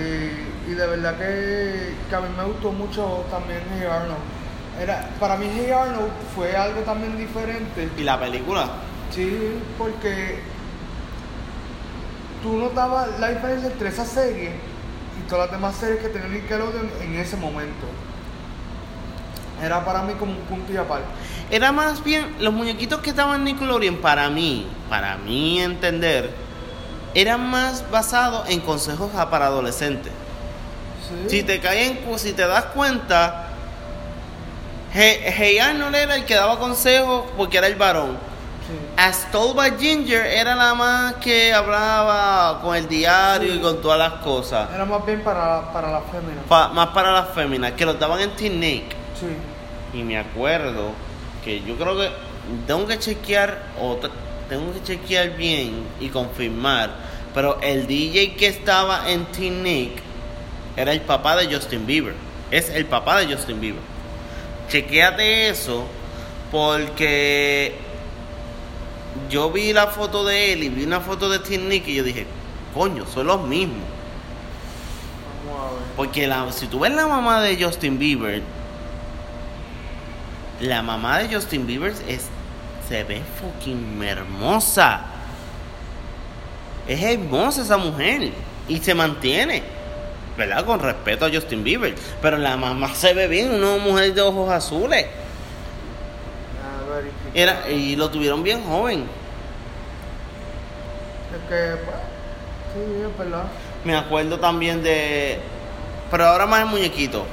[0.00, 4.33] y, y de verdad que, que a mí me gustó mucho también Arnold.
[4.80, 7.88] Era, para mí Hey Arnold fue algo también diferente.
[7.96, 8.68] ¿Y la película?
[9.10, 10.40] Sí, porque
[12.42, 14.50] tú notabas la diferencia entre esa serie
[15.18, 17.86] y todas las demás series que tenía Nickelodeon en ese momento.
[19.62, 21.06] Era para mí como un punto y aparte.
[21.50, 26.34] Era más bien, los muñequitos que estaban en Nickelodeon, para mí, para mí entender,
[27.14, 30.12] eran más basados en consejos para adolescentes.
[31.08, 31.30] Sí.
[31.30, 33.43] Si te caen, si te das cuenta,
[34.94, 38.16] Hey, Arnold era el que daba consejos porque era el varón.
[38.66, 38.74] Sí.
[38.96, 44.70] Astolba Ginger era la más que hablaba con el diario y con todas las cosas.
[44.72, 46.40] Era más bien para, para la fémina.
[46.48, 48.84] Pa- más para las féminas, que los daban en Teen Nick.
[49.20, 49.98] Sí.
[49.98, 50.92] Y me acuerdo
[51.44, 52.10] que yo creo que
[52.66, 54.10] tengo que chequear otra,
[54.48, 56.90] tengo que chequear bien y confirmar.
[57.34, 60.00] Pero el DJ que estaba en Teen Nick
[60.76, 62.14] era el papá de Justin Bieber.
[62.52, 63.82] Es el papá de Justin Bieber.
[64.68, 65.86] Chequéate eso
[66.50, 67.74] porque
[69.30, 72.04] yo vi la foto de él y vi una foto de Teen Nick y yo
[72.04, 72.26] dije,
[72.72, 73.84] coño, son los mismos.
[75.96, 78.42] Porque la, si tú ves la mamá de Justin Bieber,
[80.60, 82.26] la mamá de Justin Bieber es,
[82.88, 85.02] se ve fucking hermosa.
[86.88, 88.32] Es hermosa esa mujer
[88.68, 89.62] y se mantiene,
[90.36, 90.64] ¿verdad?
[90.64, 91.94] Con respeto a Justin Bieber.
[92.22, 95.06] Pero la mamá se ve bien, una mujer de ojos azules.
[97.34, 99.06] Era, y lo tuvieron bien joven.
[101.32, 101.96] Es que, pues,
[102.74, 103.44] sí, es verdad.
[103.84, 105.40] Me acuerdo también de.
[106.10, 107.26] Pero ahora más el muñequito.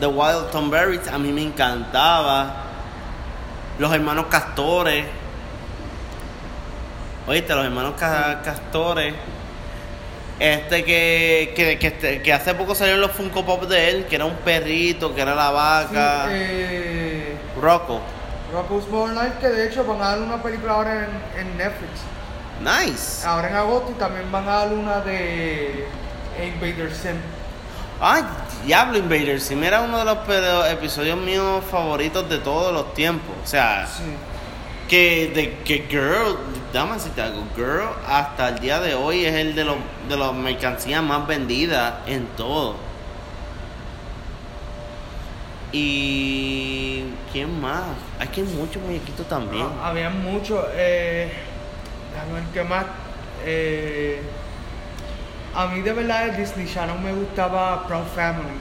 [0.00, 2.56] The Wild Thornberrys a mí me encantaba.
[3.78, 5.06] Los hermanos Castores.
[7.26, 9.14] Oíste, los hermanos Ca- Castores.
[10.38, 14.16] Este que, que, que, este- que hace poco salieron los Funko Pop de él, que
[14.16, 16.24] era un perrito, que era la vaca.
[16.28, 18.00] Sí, eh, Rocco.
[18.52, 21.90] Rocco's More Life, que de hecho van a dar una película ahora en, en Netflix.
[22.60, 23.26] Nice.
[23.26, 25.86] Ahora en agosto y también van a dar una de
[26.42, 27.16] Invader Sim.
[28.00, 28.24] Ay,
[28.66, 29.40] Diablo Invader.
[29.40, 30.18] Si me era uno de los
[30.70, 33.34] episodios míos favoritos de todos los tiempos.
[33.44, 33.86] O sea.
[33.86, 34.02] Sí.
[34.92, 36.36] Que de que Girl,
[36.70, 39.76] dame decirte algo, Girl hasta el día de hoy es el de los
[40.06, 42.76] de las mercancías más vendidas en todo.
[45.72, 47.84] Y quién más?
[48.20, 49.66] Hay que muchos muñequitos también.
[49.80, 50.62] Ah, había mucho.
[50.74, 51.32] Eh,
[52.12, 52.84] déjame ver qué más.
[53.46, 54.20] Eh,
[55.54, 58.58] a mí de verdad el Disney Channel me gustaba Proud Family.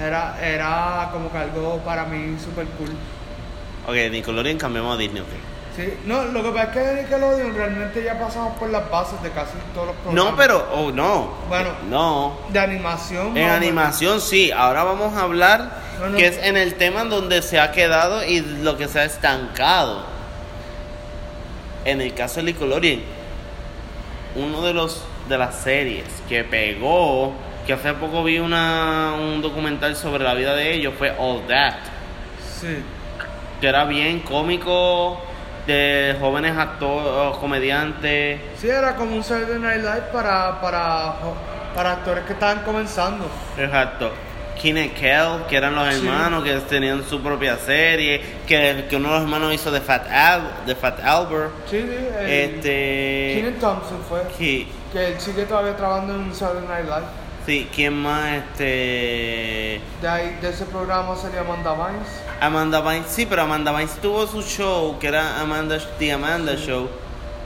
[0.00, 2.94] Era, era como que algo para mí super cool.
[3.88, 5.28] Ok, Nickelodeon cambiamos a Disney, ok.
[5.74, 9.22] Sí, no, lo que pasa es que de Nickelodeon realmente ya pasamos por las bases
[9.22, 10.32] de casi todos los programas.
[10.32, 11.30] No, pero, oh, no.
[11.48, 11.70] Bueno.
[11.88, 12.38] No.
[12.50, 13.34] De animación.
[13.34, 15.70] En animación sí, ahora vamos a hablar
[16.00, 16.18] No, no.
[16.18, 19.04] que es en el tema en donde se ha quedado y lo que se ha
[19.04, 20.04] estancado.
[21.86, 23.00] En el caso de Nickelodeon,
[24.36, 27.32] uno de los de las series que pegó,
[27.66, 31.74] que hace poco vi una, un documental sobre la vida de ellos fue All That.
[32.60, 32.78] Sí.
[33.60, 35.20] Que era bien cómico
[35.66, 38.40] de jóvenes actores, comediantes.
[38.58, 41.14] Sí, era como un Saturday Night Live para, para,
[41.74, 43.26] para actores que estaban comenzando.
[43.56, 44.10] Exacto.
[44.60, 46.04] Keenan y Kel, que eran los Sí.
[46.04, 50.10] hermanos que tenían su propia serie, que, que uno de los hermanos hizo de Fat,
[50.10, 51.50] Al, de Fat Albert.
[51.70, 52.08] Sí, sí.
[52.26, 53.34] Este.
[53.36, 54.22] Kenan Thompson fue.
[54.36, 57.06] Sí, Que él sigue todavía trabajando en Saturday Night Live.
[57.48, 58.30] Sí, ¿quién más?
[58.34, 59.80] Este.
[60.02, 62.08] De ahí, de ese programa sería Amanda Bynes.
[62.42, 66.90] Amanda Bynes, sí, pero Amanda Bynes tuvo su show, que era Amanda, The Amanda Show,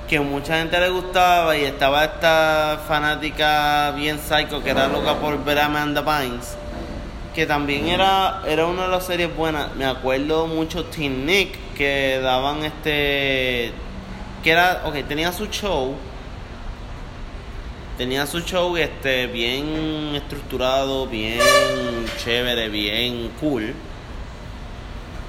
[0.08, 5.44] que mucha gente le gustaba y estaba esta fanática bien psycho que era loca por
[5.44, 6.56] ver a Amanda Bynes,
[7.32, 9.72] que también era, era una de las series buenas.
[9.76, 13.72] Me acuerdo mucho Teen Nick, que daban este,
[14.42, 15.94] que era, ok, tenía su show,
[17.98, 21.38] tenía su show este bien estructurado, bien
[22.24, 23.74] chévere, bien cool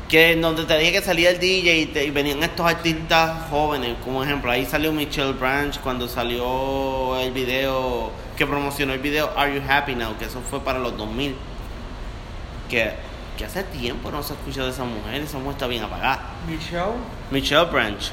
[0.10, 3.50] Que en donde te dije que salía el DJ y, te- y venían estos artistas
[3.50, 9.32] jóvenes, como ejemplo, ahí salió Michelle Branch cuando salió el video, que promocionó el video
[9.36, 11.36] Are You Happy Now, que eso fue para los 2000.
[12.70, 12.94] Que,
[13.38, 16.22] que hace tiempo no se escucha de esa mujer, esa mujer está bien apagada.
[16.48, 16.94] Michelle,
[17.32, 18.12] Michelle Branch.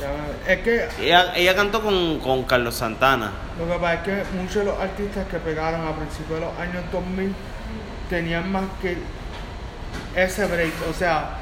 [0.00, 3.32] Ya es que Ella, ella cantó con, con Carlos Santana.
[3.58, 6.58] lo que pasa es que muchos de los artistas que pegaron a principios de los
[6.58, 7.34] años 2000
[8.10, 8.96] tenían más que
[10.16, 10.72] ese break.
[10.90, 11.38] O sea,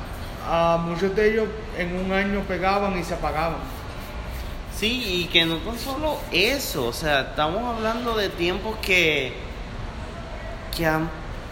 [0.47, 3.57] a muchos de ellos en un año pegaban y se apagaban.
[4.77, 9.33] Sí, y que no tan solo eso, o sea, estamos hablando de tiempos que
[10.77, 11.09] que han,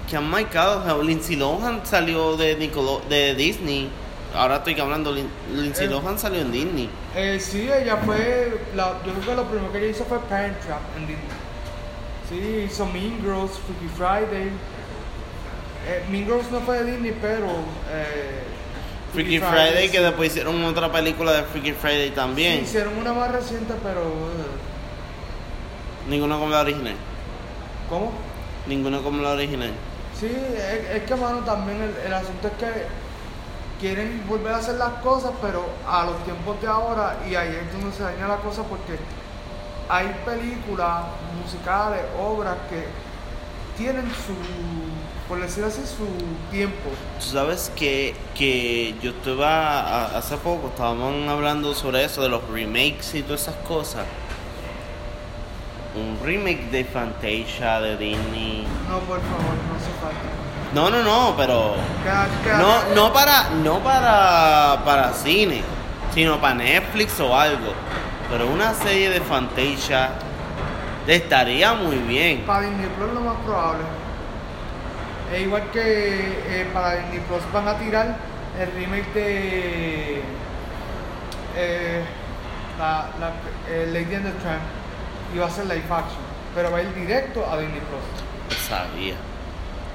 [0.08, 0.80] que han marcado.
[0.80, 3.88] O sea, Lindsay Lohan salió de, Nicolo- de Disney.
[4.34, 5.90] Ahora estoy hablando, Lin- Lindsay Eh.
[5.90, 6.88] Lohan salió en Disney.
[7.16, 8.58] Eh, sí, ella fue.
[8.76, 11.26] La, yo creo que lo primero que ella hizo fue Parent Trap en Disney.
[12.28, 14.48] Sí, hizo Mean Girls, Freaky Friday.
[15.88, 17.46] Eh, mean Girls no fue de Disney, pero.
[17.90, 18.42] Eh,
[19.12, 19.90] Freaky Friday, sí.
[19.92, 22.62] que después hicieron otra película de Freaky Friday Sí, también.
[22.62, 24.02] hicieron una más reciente, pero.
[24.02, 26.94] eh, Ninguna como la original.
[27.88, 28.12] ¿Cómo?
[28.68, 29.72] Ninguna como la original.
[30.18, 32.66] Sí, es, es que, mano, también el, el asunto es que
[33.80, 37.72] quieren volver a hacer las cosas, pero a los tiempos de ahora, y ahí es
[37.72, 38.98] donde se daña la cosa porque
[39.88, 41.04] hay películas
[41.42, 42.84] musicales, obras que
[43.76, 44.34] tienen su,
[45.28, 46.06] por decirlo así, su
[46.50, 46.90] tiempo.
[47.18, 52.46] Tú sabes que, que yo estaba a- hace poco, estábamos hablando sobre eso, de los
[52.50, 54.04] remakes y todas esas cosas.
[55.96, 58.64] Un remake de Fantasia, de Disney.
[58.88, 60.39] No, por favor, no hace falta.
[60.74, 61.74] No, no, no, pero
[62.58, 65.62] no, no para, no para, para cine,
[66.14, 67.72] sino para Netflix o algo.
[68.30, 70.10] Pero una serie de Fantasia
[71.08, 72.42] estaría muy bien.
[72.46, 73.82] Para Disney Plus lo más probable.
[75.34, 75.80] Es igual que
[76.46, 78.16] eh, para Disney Plus van a tirar
[78.60, 80.22] el remake de
[81.56, 82.02] eh,
[82.78, 83.32] la, la-
[83.68, 84.62] eh, Lady and the Tramp
[85.34, 86.18] y va a ser live action,
[86.54, 88.58] pero va a ir directo a Disney Plus.
[88.68, 89.14] Sabía.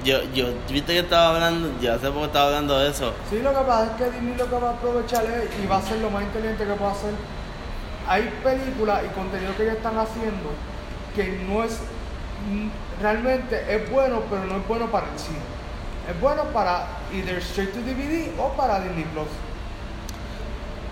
[0.06, 3.12] Yo, yo, viste que estaba hablando, yo hace poco estaba hablando de eso.
[3.28, 5.78] Sí, lo que pasa es que Disney lo que va a aprovechar es, y va
[5.78, 7.12] a ser lo más inteligente que puede hacer.
[8.06, 10.50] Hay películas y contenido que ellos están haciendo
[11.16, 15.40] que no es mm, realmente es bueno, pero no es bueno para el cine.
[16.08, 19.26] Es bueno para either straight to DVD o para Disney Plus.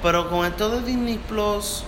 [0.02, 1.84] Pero con esto de Disney Plus,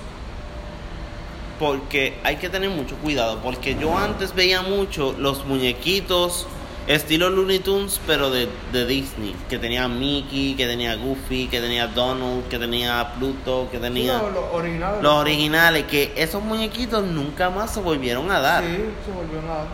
[1.58, 6.46] porque hay que tener mucho cuidado, porque yo antes veía mucho los muñequitos
[6.86, 11.88] estilo Looney Tunes, pero de, de Disney, que tenía Mickey, que tenía Goofy, que tenía
[11.88, 15.02] Donald, que tenía Pluto, que Sí, tenía los, los originales.
[15.02, 18.62] los originales, que esos muñequitos nunca más se volvieron a dar.
[18.64, 19.66] Sí, se volvió nada.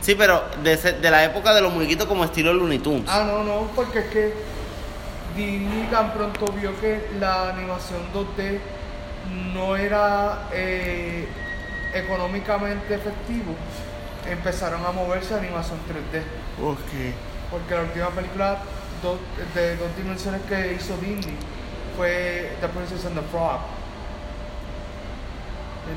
[0.00, 3.04] Sí, pero de, de la época de los muñequitos como estilo Looney Tunes.
[3.08, 4.34] Ah, no, no, porque es que
[5.36, 8.58] Disney tan pronto vio que la animación 2D
[9.54, 11.26] no era eh,
[11.94, 13.54] económicamente efectivo,
[14.30, 16.22] empezaron a moverse a animación 3D.
[16.62, 17.14] Ok.
[17.50, 18.58] Porque la última película
[19.02, 19.18] do-
[19.54, 21.36] de dos dimensiones que hizo Disney
[21.96, 23.60] fue The Princess and the Frog.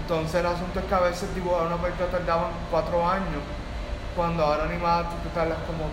[0.02, 3.42] Entonces el asunto es que a veces dibujar una película tardaban cuatro años,
[4.16, 5.86] cuando ahora animada tú te tardas como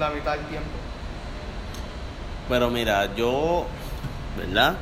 [0.00, 0.68] la mitad del tiempo.
[2.48, 3.66] Pero mira, yo,
[4.36, 4.76] ¿verdad?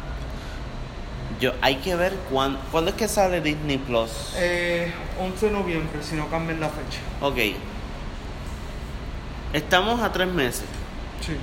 [1.40, 4.32] Yo, hay que ver cuándo, cuándo es que sale Disney Plus.
[4.36, 7.00] Eh, 11 de noviembre, si no cambian la fecha.
[7.20, 7.56] Ok.
[9.54, 10.64] Estamos a tres meses.
[11.20, 11.36] Sí.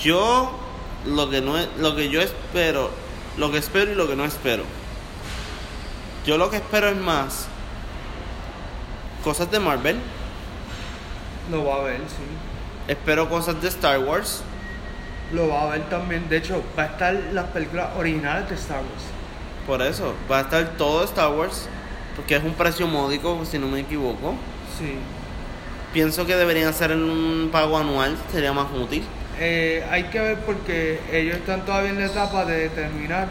[0.00, 0.56] Yo,
[1.04, 2.90] lo que no es, lo que yo espero,
[3.36, 4.62] lo que espero y lo que no espero.
[6.24, 7.48] Yo lo que espero es más
[9.24, 9.98] cosas de Marvel.
[11.50, 12.22] Lo va a ver, sí.
[12.86, 14.42] Espero cosas de Star Wars.
[15.32, 16.28] Lo va a ver también.
[16.28, 19.02] De hecho, va a estar las películas originales de Star Wars.
[19.66, 21.68] Por eso, va a estar todo Star Wars.
[22.14, 24.36] Porque es un precio módico, si no me equivoco.
[24.78, 24.96] Sí.
[25.96, 29.02] Pienso que deberían hacer en un pago anual, sería más útil.
[29.40, 33.28] Eh, hay que ver porque ellos están todavía en la etapa de determinar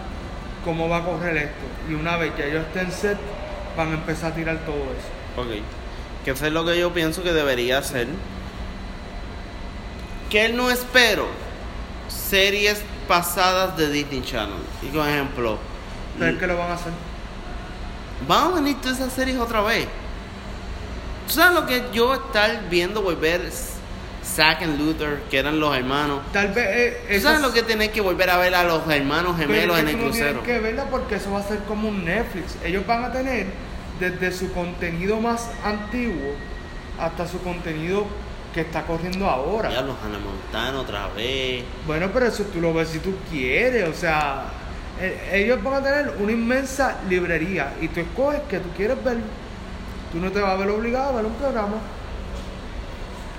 [0.63, 1.63] cómo va a correr esto.
[1.87, 3.19] Y una vez que ellos estén set,
[3.77, 5.39] van a empezar a tirar todo eso.
[5.39, 5.61] Ok.
[6.25, 8.07] Que eso es lo que yo pienso que debería hacer.
[10.31, 11.27] Que no espero
[12.07, 14.57] series pasadas de Disney Channel.
[14.81, 15.59] Y por ejemplo,
[16.17, 16.93] Pero es que lo van a hacer.
[18.27, 19.87] van a venir todas esas series otra vez.
[21.27, 23.41] ¿Tú sabes lo que yo estar viendo volver
[24.23, 26.21] Zack and Luther, que eran los hermanos?
[26.31, 29.37] Tal vez eh, ¿Tú sabes lo que tenés que volver a ver a los hermanos
[29.37, 30.43] gemelos en el no crucero?
[30.43, 32.55] que verla porque eso va a ser como un Netflix.
[32.63, 33.47] Ellos van a tener
[33.99, 36.33] desde su contenido más antiguo
[36.99, 38.05] hasta su contenido
[38.53, 39.69] que está corriendo ahora.
[39.69, 41.63] Ya los Hannah Montana otra vez.
[41.85, 44.45] Bueno, pero eso tú lo ves si tú quieres, o sea,
[45.01, 49.17] e- ellos van a tener una inmensa librería y tú escoges que tú quieres ver.
[50.15, 51.73] Tú no te vas a ver obligado a ver un programa.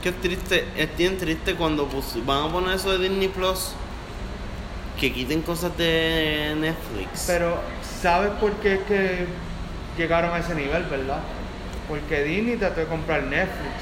[0.02, 3.70] Qué triste, es bien triste cuando pus- van a poner eso de Disney Plus.
[5.00, 7.24] Que quiten cosas de Netflix.
[7.28, 7.56] Pero,
[8.02, 9.26] ¿sabes por qué es que
[9.96, 11.20] llegaron a ese nivel, verdad?
[11.88, 13.72] Porque Disney trató de comprar Netflix.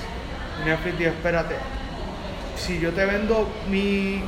[0.64, 1.56] Netflix dijo, espérate,
[2.56, 4.22] si yo te vendo mi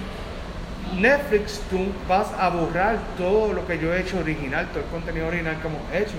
[0.98, 5.28] Netflix, tú vas a borrar todo lo que yo he hecho original, todo el contenido
[5.28, 6.16] original que hemos hecho.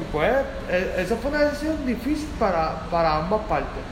[0.00, 0.32] Y pues,
[0.70, 3.82] e- esa fue una decisión difícil para, para ambas partes.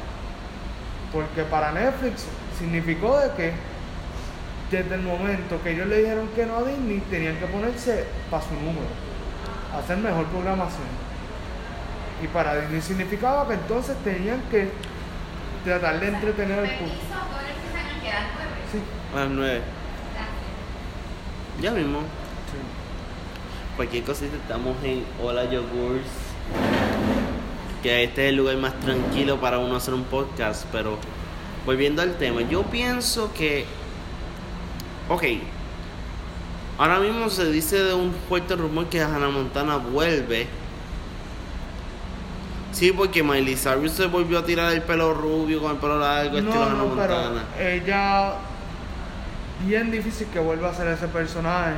[1.12, 2.26] Porque para Netflix
[2.58, 3.52] significó de que
[4.70, 8.42] desde el momento que ellos le dijeron que no a Disney, tenían que ponerse para
[8.42, 8.86] su número,
[9.78, 11.04] hacer mejor programación.
[12.22, 14.70] Y para Disney significaba que entonces tenían que
[15.64, 16.96] tratar de entretener al público.
[18.72, 18.78] Sí,
[19.14, 19.60] A las 9.
[20.12, 21.62] Gracias.
[21.62, 22.00] Ya mismo.
[23.76, 26.06] Cualquier cosita estamos en Hola Yogurts.
[27.82, 30.64] Que este es el lugar más tranquilo para uno hacer un podcast.
[30.70, 30.96] Pero
[31.66, 33.66] volviendo al tema, yo pienso que.
[35.08, 35.24] Ok.
[36.78, 40.46] Ahora mismo se dice de un fuerte rumor que Hannah Montana vuelve.
[42.72, 46.38] Sí, porque Miley Cyrus se volvió a tirar el pelo rubio con el pelo largo,
[46.38, 47.42] estilo No, Hannah no, pero Montana.
[47.60, 48.34] ella,
[49.64, 51.74] bien difícil que vuelva a ser ese personaje,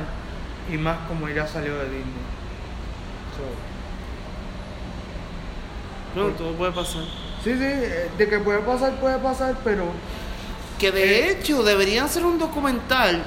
[0.71, 2.03] y más como ella salió de Disney.
[3.35, 3.43] So,
[6.19, 7.03] No, todo puede pasar.
[7.43, 9.85] sí, sí, eh, de que puede pasar, puede pasar, pero
[10.79, 11.31] Que de Eh.
[11.31, 13.23] hecho deberían hacer un documental,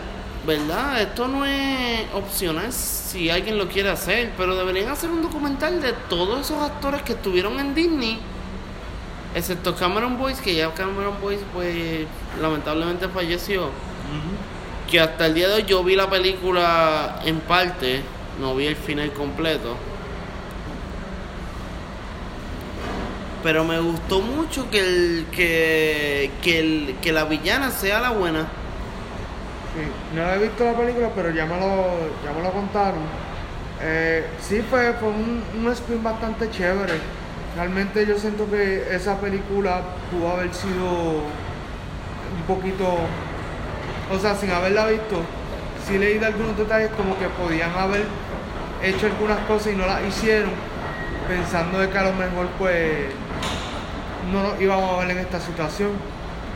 [0.46, 1.02] ¿verdad?
[1.02, 5.92] Esto no es opcional si alguien lo quiere hacer, pero deberían hacer un documental de
[6.08, 8.20] todos esos actores que estuvieron en Disney,
[9.34, 12.06] excepto Cameron Boyce, que ya Cameron Boyce pues
[12.40, 13.70] lamentablemente falleció.
[14.90, 18.02] Que hasta el día de hoy yo vi la película en parte,
[18.40, 19.76] no vi el final completo.
[23.44, 28.48] Pero me gustó mucho que el, que, el, que la villana sea la buena.
[29.74, 31.86] Sí, no he visto la película, pero ya me lo,
[32.24, 33.00] ya me lo contaron.
[33.80, 36.94] Eh, sí, fue, fue un, un spin bastante chévere.
[37.54, 41.22] Realmente yo siento que esa película pudo haber sido
[42.36, 42.98] un poquito,
[44.10, 45.22] o sea, sin haberla visto,
[45.86, 48.04] sí leí de algunos detalles como que podían haber
[48.82, 50.50] hecho algunas cosas y no las hicieron,
[51.28, 53.06] pensando que a lo mejor pues
[54.32, 55.90] no nos íbamos a ver en esta situación,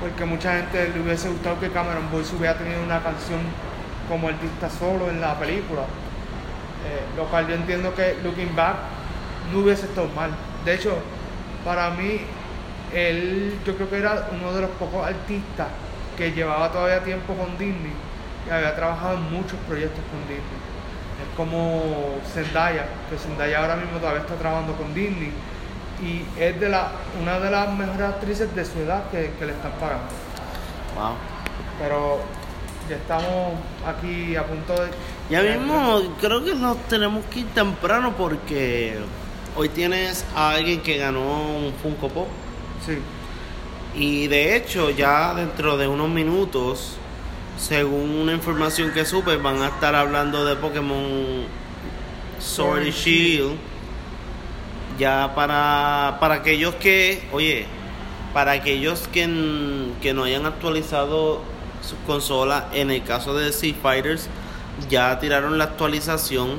[0.00, 3.40] porque mucha gente le hubiese gustado que Cameron Boyce hubiera tenido una canción
[4.08, 5.82] como artista solo en la película,
[6.84, 8.76] Eh, lo cual yo entiendo que Looking Back
[9.50, 10.30] no hubiese estado mal.
[10.66, 10.92] De hecho,
[11.64, 12.20] para mí,
[12.92, 15.68] él yo creo que era uno de los pocos artistas
[16.16, 17.92] que llevaba todavía tiempo con Disney
[18.46, 20.60] y había trabajado en muchos proyectos con Disney.
[21.22, 25.32] Es como Zendaya, que Zendaya ahora mismo todavía está trabajando con Disney
[26.02, 29.52] y es de la, una de las mejores actrices de su edad que, que le
[29.52, 30.08] están pagando.
[30.96, 31.14] Wow.
[31.80, 32.20] Pero
[32.88, 33.54] ya estamos
[33.86, 34.90] aquí a punto de...
[35.30, 38.98] Ya mismo creo que nos tenemos que ir temprano porque
[39.56, 42.28] hoy tienes a alguien que ganó un Funko Pop.
[42.84, 42.98] Sí,
[43.96, 46.96] Y de hecho, ya dentro de unos minutos,
[47.58, 51.44] según una información que supe, van a estar hablando de Pokémon
[52.40, 53.56] Sword y Shield.
[54.98, 57.66] Ya para, para aquellos que, oye,
[58.32, 61.42] para aquellos que, que no hayan actualizado
[61.80, 64.28] sus consolas, en el caso de Sea Fighters,
[64.88, 66.58] ya tiraron la actualización.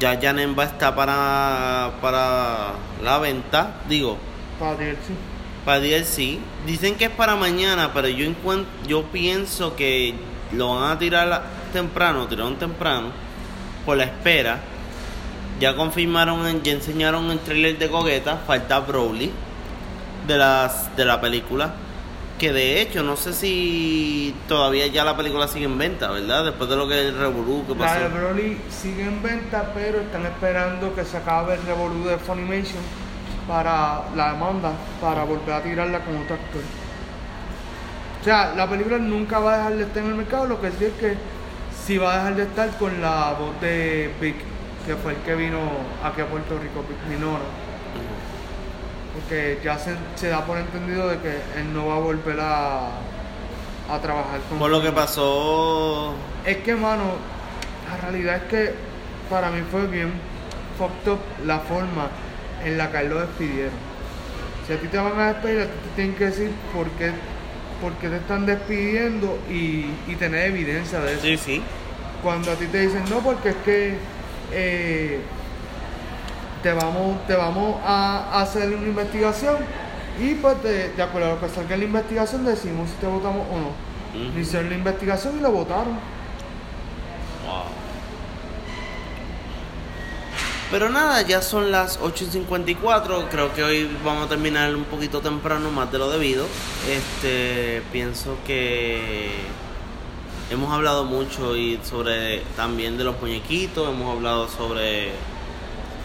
[0.00, 2.72] Ya Janemba está para, para
[3.02, 3.76] la venta.
[3.88, 4.18] Digo,
[4.58, 5.31] para DLC.
[5.64, 6.38] Para DLC.
[6.66, 8.30] Dicen que es para mañana, pero yo
[8.86, 10.14] yo pienso que
[10.52, 11.42] lo van a tirar
[11.72, 13.08] temprano, tiraron temprano,
[13.86, 14.60] por la espera.
[15.60, 19.30] Ya confirmaron, en- ya enseñaron el trailer de Gogeta, falta Broly
[20.26, 21.74] de las de la película.
[22.38, 26.44] Que de hecho, no sé si todavía ya la película sigue en venta, ¿verdad?
[26.44, 28.00] Después de lo que el Revolú que La pasó.
[28.00, 32.82] de Broly sigue en venta, pero están esperando que se acabe el revolú de Funimation
[33.46, 36.62] para la demanda, para volver a tirarla con otro actor.
[38.20, 40.70] O sea, la película nunca va a dejar de estar en el mercado, lo que
[40.70, 41.16] sí es que
[41.84, 44.36] sí va a dejar de estar con la voz de Vic,
[44.86, 45.58] que fue el que vino
[46.04, 47.42] aquí a Puerto Rico, Vic Minoru.
[49.14, 52.86] Porque ya se, se da por entendido de que él no va a volver a,
[53.90, 56.14] a trabajar con Por lo que pasó
[56.46, 57.04] es que, mano,
[57.90, 58.74] la realidad es que
[59.28, 60.12] para mí fue bien
[60.78, 62.08] fucked up la forma
[62.64, 63.72] en la él lo despidieron.
[64.66, 67.12] Si a ti te van a despedir, a ti te tienen que decir por qué,
[67.80, 71.22] por qué te están despidiendo y, y tener evidencia de eso.
[71.22, 71.62] Sí, sí.
[72.22, 73.96] Cuando a ti te dicen, no, porque es que
[74.52, 75.20] eh,
[76.62, 79.56] te vamos, te vamos a hacer una investigación
[80.20, 83.06] y pues de, de acuerdo a lo que salga en la investigación decimos si te
[83.06, 83.92] votamos o no.
[84.38, 85.94] Hicieron la investigación y lo votaron.
[87.44, 87.81] Wow.
[90.72, 93.28] Pero nada, ya son las 8.54.
[93.30, 96.46] Creo que hoy vamos a terminar un poquito temprano, más de lo debido.
[96.88, 99.32] Este, pienso que
[100.50, 103.86] hemos hablado mucho y sobre también de los muñequitos.
[103.86, 105.10] Hemos hablado sobre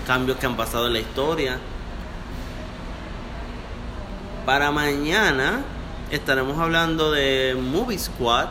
[0.06, 1.60] cambios que han pasado en la historia.
[4.46, 5.62] Para mañana
[6.12, 8.48] estaremos hablando de Movie Squad.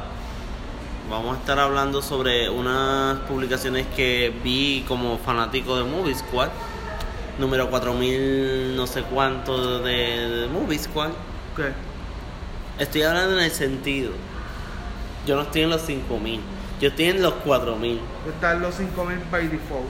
[1.08, 6.48] Vamos a estar hablando sobre unas publicaciones que vi como fanático de Movie Squad.
[7.38, 11.10] Número 4000 no sé cuánto de, de Movie Squad.
[11.54, 11.72] ¿Qué?
[12.82, 14.10] Estoy hablando en el sentido.
[15.26, 16.40] Yo no estoy en los 5000.
[16.80, 18.00] Yo estoy en los 4000.
[18.28, 19.84] Están los 5000 by default.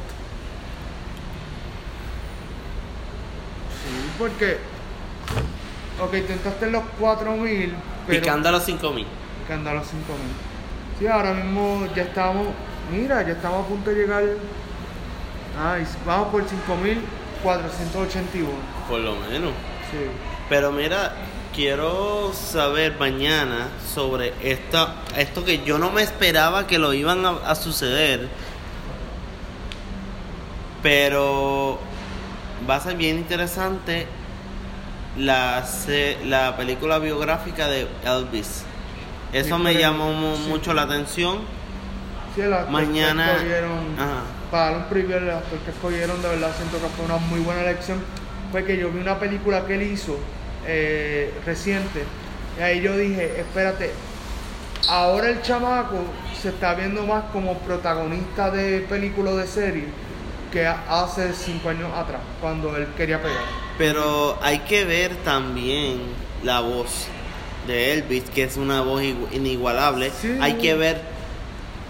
[3.72, 4.58] Sí, porque.
[5.98, 7.74] Ok, tú entraste en los 4000,
[8.06, 8.20] pero.
[8.20, 9.06] Picando a los 5000.
[9.46, 10.55] Picando a los 5000.
[10.98, 12.46] Sí, ahora mismo ya estamos.
[12.90, 14.24] Mira, ya estamos a punto de llegar.
[15.58, 18.48] Ay, vamos por 5481.
[18.88, 19.50] Por lo menos.
[19.90, 19.98] Sí.
[20.48, 21.14] Pero mira,
[21.54, 27.30] quiero saber mañana sobre esta, esto que yo no me esperaba que lo iban a,
[27.44, 28.28] a suceder.
[30.82, 31.78] Pero
[32.68, 34.06] va a ser bien interesante
[35.16, 35.64] la,
[36.24, 38.65] la película biográfica de Elvis.
[39.38, 40.48] Eso me llamó sí.
[40.48, 41.38] mucho la atención.
[42.34, 44.20] Sí, el actor Mañana- que escogieron, Ajá.
[44.50, 47.62] para un preview, el actor que escogieron, de verdad siento que fue una muy buena
[47.62, 47.98] elección.
[48.52, 50.18] Fue que yo vi una película que él hizo
[50.68, 52.02] eh, reciente,
[52.58, 53.92] y ahí yo dije, espérate,
[54.88, 55.96] ahora el chamaco
[56.40, 59.84] se está viendo más como protagonista de película o de serie
[60.52, 63.44] que hace cinco años atrás, cuando él quería pegar.
[63.78, 66.00] Pero hay que ver también
[66.42, 67.08] la voz
[67.66, 70.10] de Elvis, que es una voz igu- inigualable.
[70.20, 70.36] Sí.
[70.40, 71.00] Hay que ver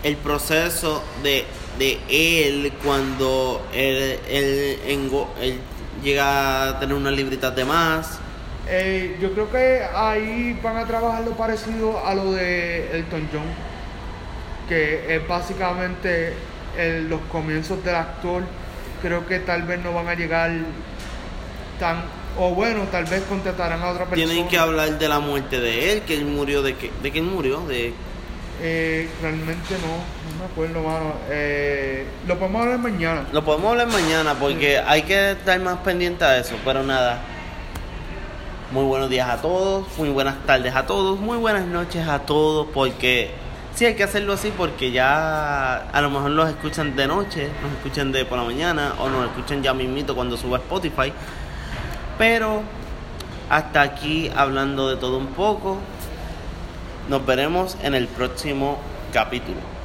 [0.02, 1.44] el proceso de,
[1.78, 5.58] de él cuando él, él
[6.02, 8.18] llega a tener unas libritas de más.
[8.68, 13.42] Eh, yo creo que ahí van a trabajar lo parecido a lo de Elton John,
[14.68, 16.34] que es básicamente
[16.76, 18.42] el- los comienzos del actor.
[19.02, 20.50] Creo que tal vez no van a llegar
[21.78, 22.02] tan,
[22.38, 24.30] o bueno, tal vez contratarán a otra persona.
[24.30, 27.18] Tienen que hablar de la muerte de él, que él murió de que, de que
[27.18, 27.94] él murió, de
[28.62, 31.14] Eh, realmente no, no me acuerdo, mano.
[31.28, 33.26] Eh, lo podemos hablar mañana.
[33.32, 37.20] Lo podemos hablar mañana porque hay que estar más pendiente a eso, pero nada.
[38.72, 42.66] Muy buenos días a todos, muy buenas tardes a todos, muy buenas noches a todos,
[42.74, 43.30] porque
[43.76, 47.72] sí hay que hacerlo así porque ya a lo mejor los escuchan de noche, nos
[47.72, 51.12] escuchan de por la mañana o nos escuchan ya mismito cuando suba a Spotify.
[52.18, 52.62] Pero
[53.50, 55.78] hasta aquí hablando de todo un poco.
[57.08, 58.78] Nos veremos en el próximo
[59.12, 59.75] capítulo.